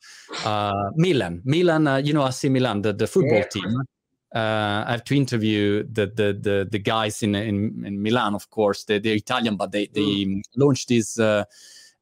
[0.44, 3.48] uh, Milan, Milan, uh, you know, AC Milan, the, the football yeah.
[3.48, 3.83] team.
[4.34, 8.50] Uh, I have to interview the the the, the guys in, in, in Milan, of
[8.50, 8.84] course.
[8.84, 10.42] They, they're Italian, but they they mm.
[10.56, 11.44] launched this uh,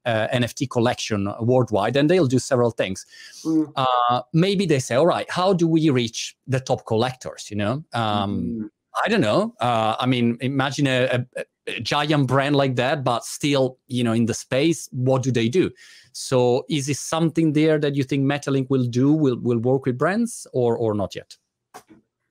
[0.07, 3.05] uh, NFT collection worldwide, and they'll do several things.
[3.45, 3.73] Mm.
[3.77, 7.85] Uh, maybe they say, "All right, how do we reach the top collectors?" You know,
[7.93, 8.69] um, mm.
[9.05, 9.55] I don't know.
[9.61, 14.13] Uh, I mean, imagine a, a, a, giant brand like that, but still, you know,
[14.13, 14.89] in the space.
[14.93, 15.71] What do they do?
[16.13, 19.13] So, is it something there that you think Metalink will do?
[19.13, 21.37] Will will work with brands, or or not yet?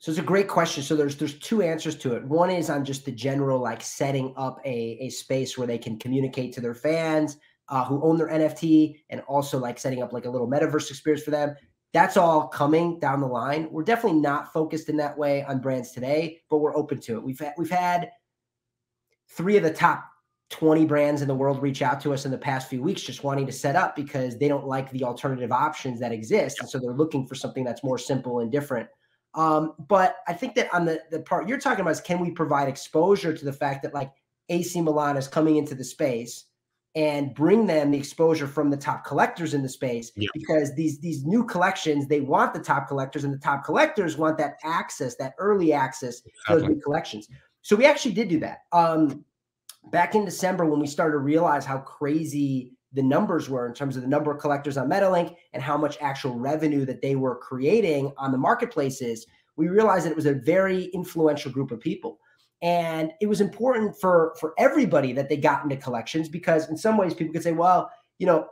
[0.01, 0.81] So it's a great question.
[0.81, 2.25] So there's there's two answers to it.
[2.25, 5.99] One is on just the general like setting up a, a space where they can
[5.99, 7.37] communicate to their fans
[7.69, 11.23] uh, who own their NFT and also like setting up like a little metaverse experience
[11.23, 11.55] for them.
[11.93, 13.67] That's all coming down the line.
[13.69, 17.23] We're definitely not focused in that way on brands today, but we're open to it.
[17.23, 18.09] We've had, we've had
[19.29, 20.03] three of the top
[20.49, 23.23] 20 brands in the world reach out to us in the past few weeks just
[23.23, 26.77] wanting to set up because they don't like the alternative options that exist and so
[26.77, 28.89] they're looking for something that's more simple and different
[29.33, 32.31] um, but I think that on the, the part you're talking about is can we
[32.31, 34.11] provide exposure to the fact that like
[34.49, 36.45] AC Milan is coming into the space
[36.95, 40.27] and bring them the exposure from the top collectors in the space yeah.
[40.33, 44.37] because these these new collections they want the top collectors and the top collectors want
[44.37, 47.29] that access that early access to those new collections.
[47.61, 48.59] So we actually did do that.
[48.73, 49.23] Um
[49.89, 53.95] back in december when we started to realize how crazy the numbers were in terms
[53.95, 57.35] of the number of collectors on MetaLink and how much actual revenue that they were
[57.37, 59.25] creating on the marketplaces,
[59.55, 62.19] we realized that it was a very influential group of people.
[62.61, 66.97] And it was important for for everybody that they got into collections because in some
[66.97, 68.47] ways people could say, well, you know,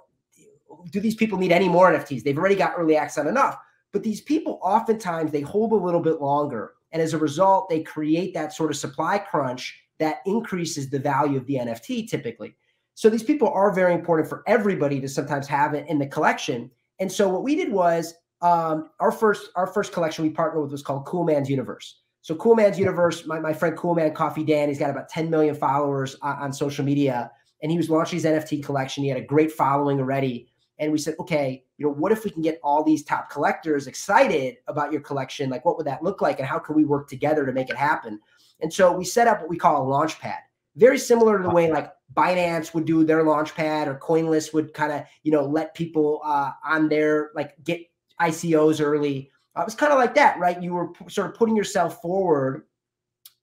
[0.91, 2.23] do these people need any more NFTs?
[2.23, 3.58] They've already got early access enough.
[3.91, 6.73] But these people oftentimes they hold a little bit longer.
[6.91, 11.38] And as a result, they create that sort of supply crunch that increases the value
[11.38, 12.56] of the NFT typically.
[12.99, 16.69] So these people are very important for everybody to sometimes have it in the collection.
[16.99, 20.73] And so what we did was um, our first our first collection we partnered with
[20.73, 22.01] was called Cool Man's Universe.
[22.23, 25.29] So Cool Man's Universe, my, my friend Cool Man Coffee Dan, he's got about 10
[25.29, 27.31] million followers on, on social media,
[27.63, 29.01] and he was launching his NFT collection.
[29.05, 30.49] He had a great following already.
[30.77, 33.88] And we said, okay, you know, what if we can get all these top collectors
[33.88, 35.49] excited about your collection?
[35.49, 36.39] Like, what would that look like?
[36.39, 38.19] And how can we work together to make it happen?
[38.59, 40.39] And so we set up what we call a launch pad
[40.79, 44.91] very similar to the way like Binance would do their launchpad or Coinlist would kind
[44.91, 47.82] of, you know, let people uh, on their like get
[48.19, 49.32] ICOs early.
[49.56, 50.62] Uh, it was kind of like that, right?
[50.62, 52.63] You were p- sort of putting yourself forward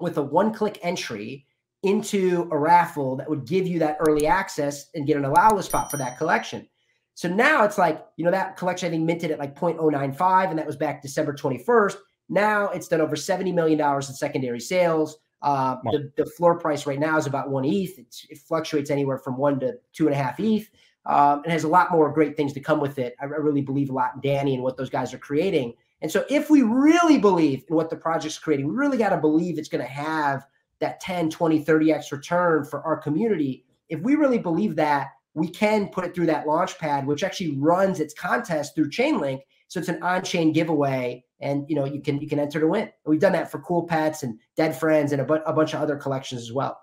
[0.01, 1.47] with a one click entry
[1.83, 5.91] into a raffle that would give you that early access and get an allow spot
[5.91, 6.67] for that collection.
[7.15, 10.59] So now it's like, you know, that collection I think minted at like 0.095, and
[10.59, 11.97] that was back December 21st.
[12.29, 15.17] Now it's done over $70 million in secondary sales.
[15.43, 17.99] Uh, the, the floor price right now is about one ETH.
[17.99, 20.69] It's, it fluctuates anywhere from one to two and a half ETH.
[21.05, 23.15] Um, and has a lot more great things to come with it.
[23.21, 25.75] I, I really believe a lot in Danny and what those guys are creating.
[26.03, 29.17] And so, if we really believe in what the project's creating, we really got to
[29.17, 30.45] believe it's going to have
[30.81, 33.65] that 10, 20, 30x return for our community.
[33.89, 37.57] If we really believe that, we can put it through that launch pad, which actually
[37.57, 39.41] runs its contest through Chainlink.
[39.69, 42.83] So it's an on-chain giveaway and you know you can you can enter to win.
[42.83, 45.75] And we've done that for Cool Pets and Dead Friends and a, bu- a bunch
[45.75, 46.81] of other collections as well.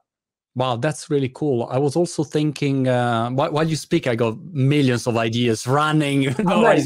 [0.55, 1.67] Wow, that's really cool.
[1.71, 6.35] I was also thinking uh, while, while, you speak, I got millions of ideas running.
[6.39, 6.77] no,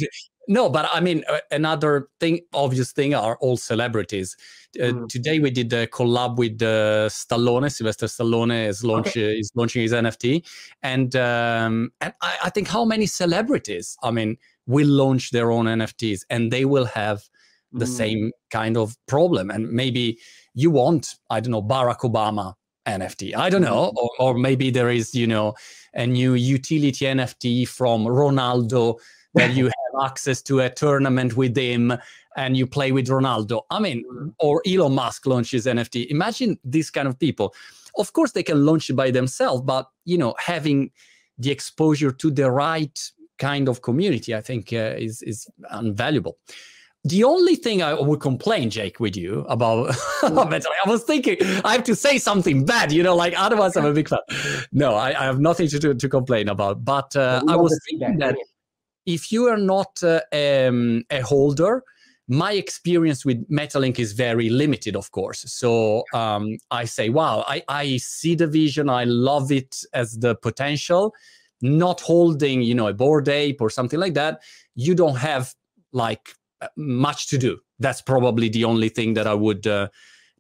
[0.48, 4.38] no, but I mean, uh, another thing, obvious thing, are all celebrities.
[4.80, 5.10] Uh, mm.
[5.10, 7.70] Today we did a collab with uh, Stallone.
[7.70, 9.38] Sylvester Stallone is launch okay.
[9.38, 10.48] is launching his NFT,
[10.82, 13.98] and um, and I, I think how many celebrities?
[14.02, 17.24] I mean, will launch their own NFTs, and they will have
[17.72, 17.90] the mm.
[17.90, 19.50] same kind of problem.
[19.50, 20.20] And maybe
[20.54, 22.54] you want, I don't know, Barack Obama
[22.88, 23.36] NFT.
[23.36, 23.92] I don't know.
[23.92, 23.98] Mm-hmm.
[23.98, 25.56] Or, or maybe there is, you know,
[25.94, 29.00] a new utility NFT from Ronaldo
[29.34, 31.94] that you have access to a tournament with him
[32.36, 33.64] and you play with Ronaldo.
[33.70, 34.30] I mean, mm-hmm.
[34.40, 36.08] or Elon Musk launches NFT.
[36.08, 37.54] Imagine these kind of people.
[37.98, 40.92] Of course, they can launch it by themselves, but you know, having
[41.38, 43.00] the exposure to the right
[43.40, 46.38] kind of community, I think, uh, is is invaluable.
[47.08, 49.90] The only thing I would complain, Jake, with you about,
[50.24, 50.66] Metalink.
[50.86, 53.94] I was thinking I have to say something bad, you know, like otherwise I'm a
[53.94, 54.20] big fan.
[54.72, 56.84] No, I, I have nothing to do, to complain about.
[56.84, 58.36] But uh, I was thinking that
[59.06, 61.84] if you are not uh, um, a holder,
[62.28, 65.46] my experience with Metalink is very limited, of course.
[65.48, 70.36] So um, I say, wow, I, I see the vision, I love it as the
[70.36, 71.14] potential.
[71.62, 74.42] Not holding, you know, a Bored Ape or something like that,
[74.76, 75.54] you don't have
[75.94, 76.34] like
[76.76, 77.60] much to do.
[77.80, 79.90] That's probably the only thing that I would uh,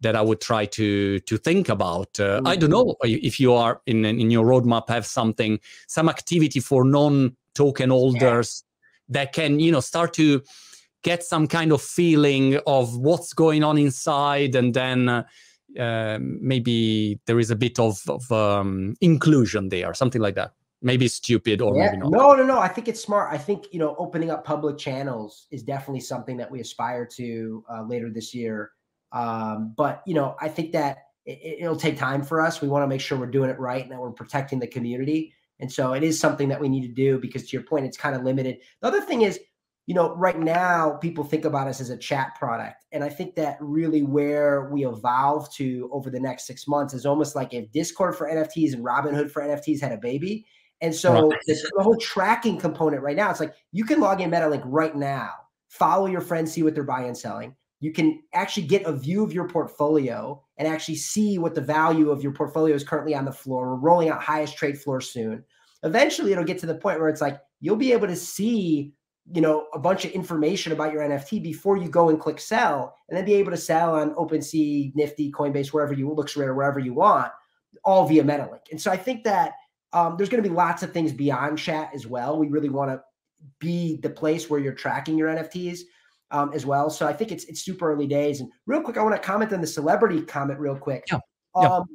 [0.01, 2.19] that I would try to to think about.
[2.19, 2.47] Uh, mm-hmm.
[2.47, 6.83] I don't know if you are in in your roadmap have something some activity for
[6.83, 8.63] non token holders
[9.09, 9.13] yeah.
[9.13, 10.43] that can you know start to
[11.03, 15.23] get some kind of feeling of what's going on inside and then uh,
[15.79, 20.51] uh, maybe there is a bit of, of um, inclusion there something like that
[20.81, 21.87] maybe stupid or yeah.
[21.87, 24.45] maybe not no no no i think it's smart i think you know opening up
[24.45, 28.71] public channels is definitely something that we aspire to uh, later this year
[29.11, 32.83] um, but you know i think that it, it'll take time for us we want
[32.83, 35.93] to make sure we're doing it right and that we're protecting the community and so
[35.93, 38.23] it is something that we need to do because to your point, it's kind of
[38.23, 38.59] limited.
[38.81, 39.39] The other thing is,
[39.87, 42.85] you know, right now people think about us as a chat product.
[42.91, 47.05] And I think that really where we evolve to over the next six months is
[47.05, 50.45] almost like if Discord for NFTs and Robinhood for NFTs had a baby.
[50.81, 51.39] And so right.
[51.47, 54.95] the, the whole tracking component right now, it's like you can log in MetaLink right
[54.95, 55.31] now,
[55.69, 57.55] follow your friends, see what they're buying and selling.
[57.79, 62.09] You can actually get a view of your portfolio and actually see what the value
[62.09, 63.69] of your portfolio is currently on the floor.
[63.69, 65.43] We're rolling out highest trait floor soon.
[65.83, 68.93] Eventually, it'll get to the point where it's like you'll be able to see,
[69.31, 72.95] you know, a bunch of information about your NFT before you go and click sell,
[73.09, 76.95] and then be able to sell on OpenSea, Nifty, Coinbase, wherever you LooksRare, wherever you
[76.95, 77.31] want,
[77.83, 78.71] all via MetaLink.
[78.71, 79.53] And so I think that
[79.93, 82.37] um, there's going to be lots of things beyond chat as well.
[82.37, 83.01] We really want to
[83.59, 85.79] be the place where you're tracking your NFTs
[86.31, 86.89] um, as well.
[86.89, 88.41] So I think it's it's super early days.
[88.41, 91.05] And real quick, I want to comment on the celebrity comment real quick.
[91.11, 91.19] Yeah.
[91.55, 91.67] yeah.
[91.69, 91.85] Um,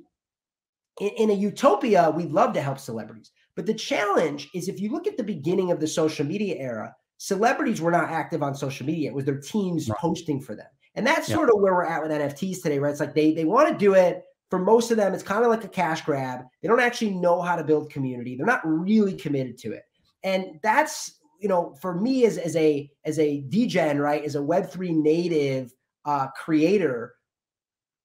[1.00, 4.90] in, in, a utopia, we'd love to help celebrities, but the challenge is if you
[4.90, 8.84] look at the beginning of the social media era, celebrities were not active on social
[8.84, 9.08] media.
[9.08, 9.98] It was their teams right.
[9.98, 11.36] posting for them, and that's yeah.
[11.36, 12.78] sort of where we're at with NFTs today.
[12.78, 12.90] Right?
[12.90, 14.22] It's like they they want to do it.
[14.52, 16.44] For most of them, it's kind of like a cash grab.
[16.60, 18.36] They don't actually know how to build community.
[18.36, 19.84] They're not really committed to it.
[20.24, 24.42] And that's you know, for me as as a as a degen, right, as a
[24.42, 25.72] Web three native
[26.04, 27.14] uh, creator,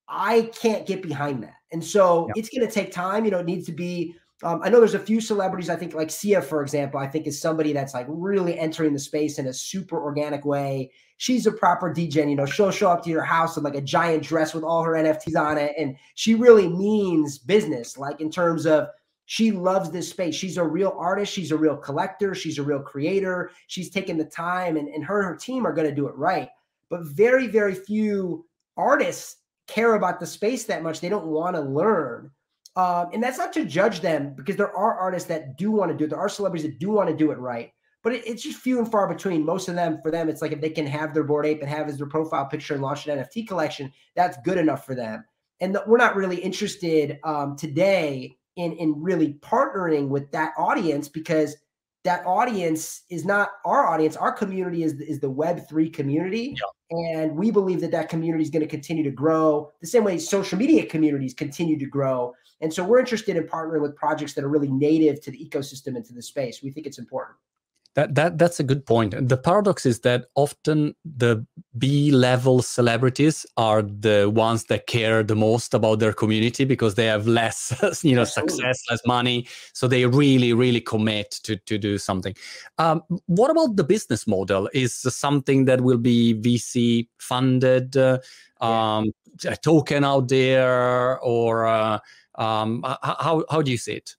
[0.07, 3.25] I can't get behind that, and so it's going to take time.
[3.25, 4.15] You know, it needs to be.
[4.43, 5.69] Um, I know there's a few celebrities.
[5.69, 8.99] I think like Sia, for example, I think is somebody that's like really entering the
[8.99, 10.91] space in a super organic way.
[11.17, 12.29] She's a proper degen.
[12.29, 14.83] You know, she'll show up to your house in like a giant dress with all
[14.83, 17.97] her NFTs on it, and she really means business.
[17.97, 18.89] Like in terms of
[19.25, 20.35] she loves this space.
[20.35, 21.33] She's a real artist.
[21.33, 22.33] She's a real collector.
[22.33, 23.51] She's a real creator.
[23.67, 26.15] She's taken the time, and, and her and her team are going to do it
[26.15, 26.47] right.
[26.89, 28.45] But very, very few
[28.77, 31.01] artists care about the space that much.
[31.01, 32.31] They don't want to learn.
[32.78, 35.97] Um, and that's not to judge them because there are artists that do want to
[35.97, 36.11] do it.
[36.11, 37.71] There are celebrities that do want to do it right.
[38.03, 39.43] But it, it's just few and far between.
[39.43, 41.69] Most of them, for them, it's like if they can have their Bored Ape and
[41.69, 45.25] have as their profile picture and launch an NFT collection, that's good enough for them.
[45.59, 51.09] And the, we're not really interested um, today in in really partnering with that audience
[51.09, 51.55] because
[52.07, 54.15] that audience is not our audience.
[54.15, 57.19] Our community is is the Web three community, yeah.
[57.19, 60.17] and we believe that that community is going to continue to grow the same way
[60.17, 62.33] social media communities continue to grow.
[62.61, 65.97] And so we're interested in partnering with projects that are really native to the ecosystem
[65.97, 66.63] and to the space.
[66.63, 67.35] We think it's important.
[67.97, 69.15] That, that that's a good point.
[69.27, 71.43] The paradox is that often the
[71.79, 77.07] B level celebrities are the ones that care the most about their community because they
[77.07, 77.73] have less,
[78.03, 78.53] you know, Absolutely.
[78.53, 82.35] success, less money, so they really, really commit to to do something.
[82.77, 84.69] Um, what about the business model?
[84.75, 88.19] Is something that will be VC funded, uh,
[88.61, 89.11] um,
[89.43, 91.97] a token out there, or uh,
[92.35, 94.15] um, how how do you see it?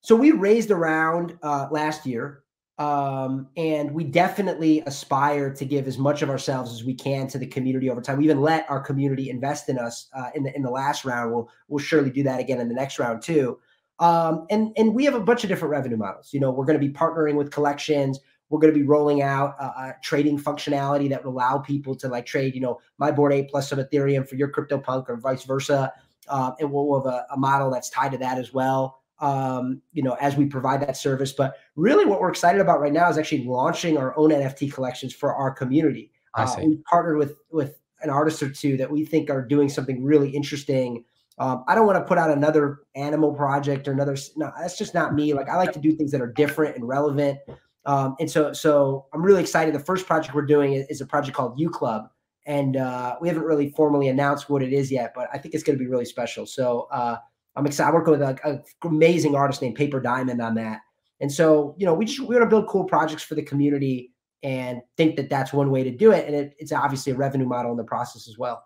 [0.00, 2.42] So we raised around uh, last year
[2.78, 7.38] um, and we definitely aspire to give as much of ourselves as we can to
[7.38, 8.18] the community over time.
[8.18, 11.32] We even let our community invest in us uh, in the in the last round.
[11.32, 13.58] We'll we'll surely do that again in the next round too.
[13.98, 16.34] Um, and and we have a bunch of different revenue models.
[16.34, 18.20] You know, we're going to be partnering with collections.
[18.50, 22.08] we're going to be rolling out a, a, trading functionality that will allow people to
[22.08, 25.44] like trade, you know, my Bored Ape plus some Ethereum for your CryptoPunk or vice
[25.44, 25.92] versa.
[26.28, 29.00] Uh, and we'll have a, a, model that's tied to that as well.
[29.18, 31.32] Um, you know, as we provide that service.
[31.32, 35.14] But really, what we're excited about right now is actually launching our own NFT collections
[35.14, 36.10] for our community.
[36.34, 40.04] Uh, we partnered with with an artist or two that we think are doing something
[40.04, 41.04] really interesting.
[41.38, 44.16] Um, I don't want to put out another animal project or another.
[44.36, 45.34] No, that's just not me.
[45.34, 47.38] Like I like to do things that are different and relevant.
[47.84, 49.74] Um, and so, so I'm really excited.
[49.74, 52.08] The first project we're doing is, is a project called U Club,
[52.44, 55.62] and uh, we haven't really formally announced what it is yet, but I think it's
[55.62, 56.46] going to be really special.
[56.46, 57.18] So uh,
[57.56, 57.88] I'm excited.
[57.88, 60.80] I'm working with an amazing artist named Paper Diamond on that.
[61.20, 64.12] And so, you know, we just we want to build cool projects for the community
[64.42, 66.26] and think that that's one way to do it.
[66.26, 68.62] And it, it's obviously a revenue model in the process as well.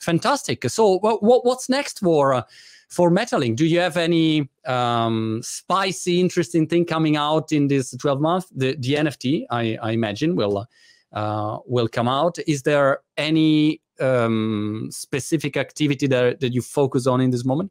[0.00, 0.68] Fantastic.
[0.68, 2.42] So, what, what's next for uh,
[2.88, 3.56] for Metalink?
[3.56, 8.46] Do you have any um, spicy, interesting thing coming out in this 12 month?
[8.54, 10.66] The, the NFT, I, I imagine, will
[11.12, 12.38] uh, will come out.
[12.46, 17.70] Is there any um, specific activity that, that you focus on in this moment?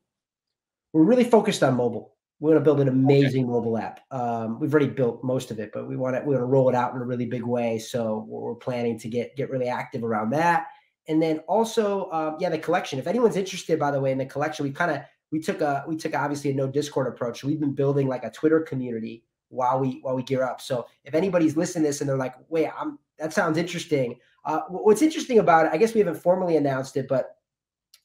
[0.94, 2.14] We're really focused on mobile.
[2.40, 3.52] We want to build an amazing okay.
[3.52, 4.02] mobile app.
[4.12, 6.70] Um, we've already built most of it, but we want to we want to roll
[6.70, 7.80] it out in a really big way.
[7.80, 10.68] So we're planning to get get really active around that.
[11.08, 13.00] And then also, um, yeah, the collection.
[13.00, 15.84] If anyone's interested, by the way, in the collection, we kind of we took a
[15.88, 17.44] we took obviously a no Discord approach.
[17.44, 20.62] we've been building like a Twitter community while we while we gear up.
[20.62, 24.20] So if anybody's listening to this and they're like, wait, I'm that sounds interesting.
[24.46, 27.38] Uh, what's interesting about it, I guess we haven't formally announced it, but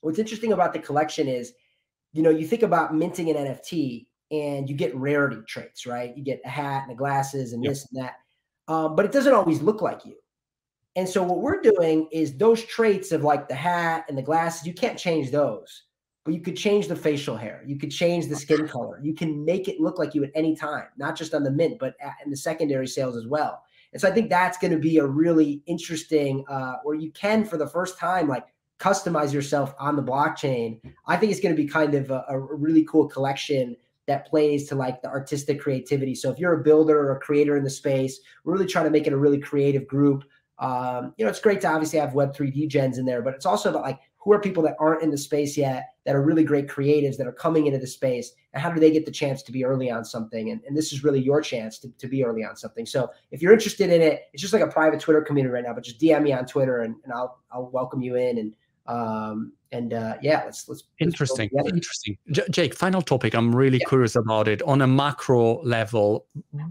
[0.01, 1.53] what's interesting about the collection is,
[2.13, 6.17] you know, you think about minting an NFT and you get rarity traits, right?
[6.17, 7.73] You get a hat and the glasses and yep.
[7.73, 8.15] this and that,
[8.73, 10.17] um, but it doesn't always look like you.
[10.97, 14.67] And so what we're doing is those traits of like the hat and the glasses,
[14.67, 15.85] you can't change those,
[16.25, 17.63] but you could change the facial hair.
[17.65, 19.01] You could change the skin color.
[19.03, 21.79] You can make it look like you at any time, not just on the mint,
[21.79, 21.95] but
[22.25, 23.63] in the secondary sales as well.
[23.93, 27.45] And so I think that's going to be a really interesting, uh, where you can
[27.45, 28.47] for the first time, like
[28.79, 30.81] customize yourself on the blockchain.
[31.07, 33.77] I think it's going to be kind of a, a really cool collection
[34.07, 36.15] that plays to like the artistic creativity.
[36.15, 38.91] So if you're a builder or a creator in the space, we're really trying to
[38.91, 40.25] make it a really creative group.
[40.59, 43.69] Um, you know, it's great to obviously have Web3 degens in there, but it's also
[43.69, 46.69] about like who are people that aren't in the space yet that are really great
[46.69, 49.53] creatives that are coming into the space and how do they get the chance to
[49.53, 50.51] be early on something?
[50.51, 52.87] And, and this is really your chance to, to be early on something.
[52.87, 55.75] So if you're interested in it, it's just like a private Twitter community right now,
[55.75, 58.55] but just DM me on Twitter and, and I'll, I'll welcome you in and
[58.89, 62.17] um, and uh, yeah, let's let's interesting, let's interesting.
[62.31, 63.35] J- Jake, final topic.
[63.35, 63.89] I'm really yeah.
[63.89, 66.25] curious about it on a macro level.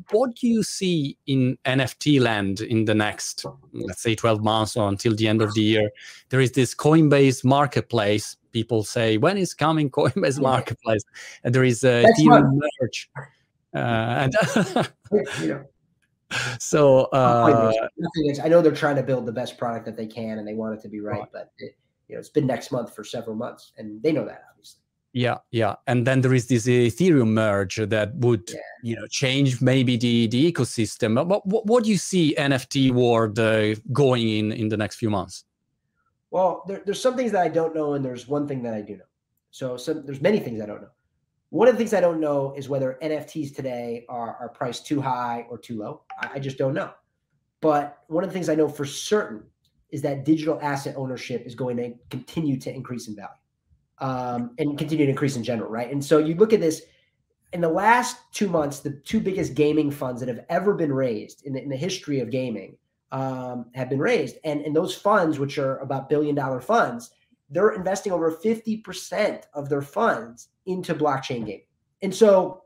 [0.10, 4.90] What do you see in NFT land in the next, let's say, 12 months or
[4.90, 5.92] until the end of the year?
[6.30, 8.36] There is this Coinbase marketplace.
[8.52, 11.04] People say, when is coming Coinbase marketplace?
[11.44, 13.12] And there is a Ethereum merge.
[13.76, 14.34] Uh, and
[16.60, 17.74] so uh,
[18.44, 20.80] I know they're trying to build the best product that they can, and they want
[20.80, 21.30] it to be right, right.
[21.32, 21.52] but.
[21.60, 21.76] It,
[22.08, 24.82] you know, it's been next month for several months, and they know that obviously.
[25.14, 28.60] Yeah, yeah, and then there is this Ethereum merge that would, yeah.
[28.84, 31.16] you know, change maybe the the ecosystem.
[31.28, 35.10] But what, what do you see NFT world uh, going in in the next few
[35.10, 35.46] months?
[36.30, 38.82] Well, there, there's some things that I don't know, and there's one thing that I
[38.82, 39.10] do know.
[39.52, 40.92] So, some, there's many things I don't know.
[41.50, 45.00] One of the things I don't know is whether NFTs today are, are priced too
[45.02, 46.02] high or too low.
[46.22, 46.92] I, I just don't know.
[47.62, 49.44] But one of the things I know for certain
[49.92, 53.30] is that digital asset ownership is going to continue to increase in value
[54.00, 55.92] um, and continue to increase in general, right?
[55.92, 56.84] And so you look at this
[57.54, 61.46] in the last two months, the two biggest gaming funds that have ever been raised
[61.46, 62.78] in the, in the history of gaming
[63.12, 64.38] um, have been raised.
[64.44, 67.12] And, and those funds, which are about billion dollar funds,
[67.50, 71.62] they're investing over 50% of their funds into blockchain gaming.
[72.02, 72.64] And so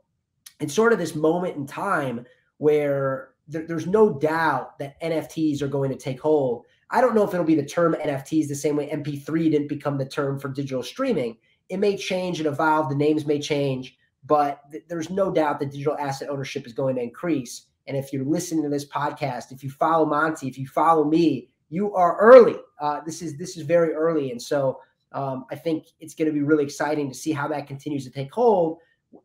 [0.60, 2.26] it's sort of this moment in time
[2.58, 7.26] where there, there's no doubt that NFTs are going to take hold I don't know
[7.26, 10.48] if it'll be the term NFTs the same way MP3 didn't become the term for
[10.48, 11.38] digital streaming.
[11.70, 15.70] It may change and evolve, the names may change, but th- there's no doubt that
[15.70, 17.68] digital asset ownership is going to increase.
[17.86, 21.48] And if you're listening to this podcast, if you follow Monty, if you follow me,
[21.70, 22.56] you are early.
[22.78, 24.78] Uh, this is this is very early, and so
[25.12, 28.10] um, I think it's going to be really exciting to see how that continues to
[28.10, 28.78] take hold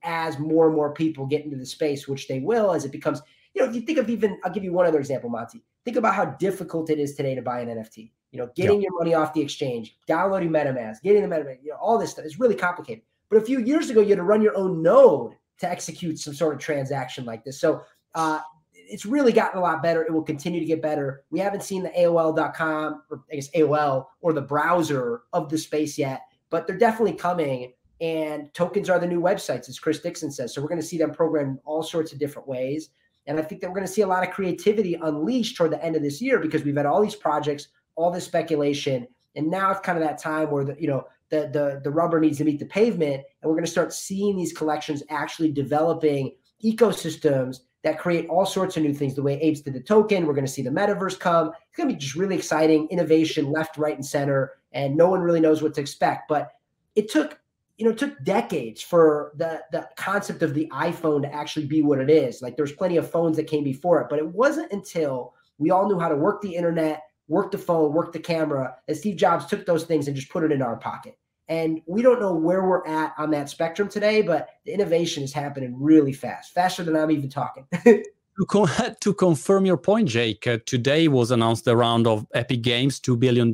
[0.04, 3.22] as more and more people get into the space, which they will as it becomes.
[3.54, 5.96] You know, if you think of even, I'll give you one other example, Monty think
[5.96, 8.12] about how difficult it is today to buy an NFT.
[8.32, 11.78] You know, getting your money off the exchange, downloading MetaMask, getting the MetaMask, you know,
[11.78, 13.04] all this stuff is really complicated.
[13.30, 16.34] But a few years ago, you had to run your own node to execute some
[16.34, 17.62] sort of transaction like this.
[17.62, 17.84] So
[18.16, 18.42] uh,
[18.74, 20.04] it's really gotten a lot better.
[20.04, 21.24] It will continue to get better.
[21.32, 25.98] We haven't seen the AOL.com or I guess AOL or the browser of the space
[25.98, 27.72] yet, but they're definitely coming.
[28.02, 30.54] And tokens are the new websites, as Chris Dixon says.
[30.54, 32.90] So we're going to see them programmed in all sorts of different ways.
[33.28, 35.84] And I think that we're going to see a lot of creativity unleashed toward the
[35.84, 39.72] end of this year because we've had all these projects, all this speculation, and now
[39.72, 42.44] it's kind of that time where the you know the the the rubber needs to
[42.44, 48.00] meet the pavement, and we're going to start seeing these collections actually developing ecosystems that
[48.00, 49.16] create all sorts of new things.
[49.16, 51.50] The way apes did the token, we're going to see the metaverse come.
[51.50, 55.22] It's going to be just really exciting innovation, left, right, and center, and no one
[55.22, 56.28] really knows what to expect.
[56.28, 56.52] But
[56.96, 57.40] it took
[57.78, 61.82] you know, it took decades for the the concept of the iPhone to actually be
[61.82, 62.42] what it is.
[62.42, 65.88] Like there's plenty of phones that came before it, but it wasn't until we all
[65.88, 69.46] knew how to work the internet, work the phone, work the camera, that Steve Jobs
[69.46, 71.18] took those things and just put it in our pocket.
[71.50, 75.32] And we don't know where we're at on that spectrum today, but the innovation is
[75.32, 77.66] happening really fast, faster than I'm even talking.
[77.86, 78.70] to, con-
[79.02, 83.18] to confirm your point, Jake, uh, today was announced the round of Epic Games, $2
[83.18, 83.52] billion.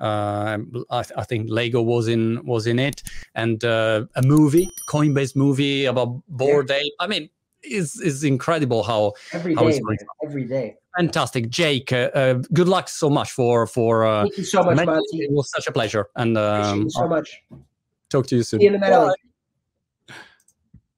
[0.00, 0.58] Uh,
[0.90, 3.02] I, I, think Lego was in was in it,
[3.34, 6.92] and uh, a movie, Coinbase movie about Bored Ape.
[6.98, 7.28] I mean,
[7.62, 9.80] it's, it's incredible how every how day,
[10.24, 10.76] every day.
[10.96, 11.92] Fantastic, Jake.
[11.92, 14.04] Uh, uh, good luck so much for for.
[14.04, 15.18] Uh, Thank you so much, Monty.
[15.18, 17.42] It was such a pleasure, and um, so much.
[18.08, 18.60] Talk to you soon.
[18.60, 19.16] See you in the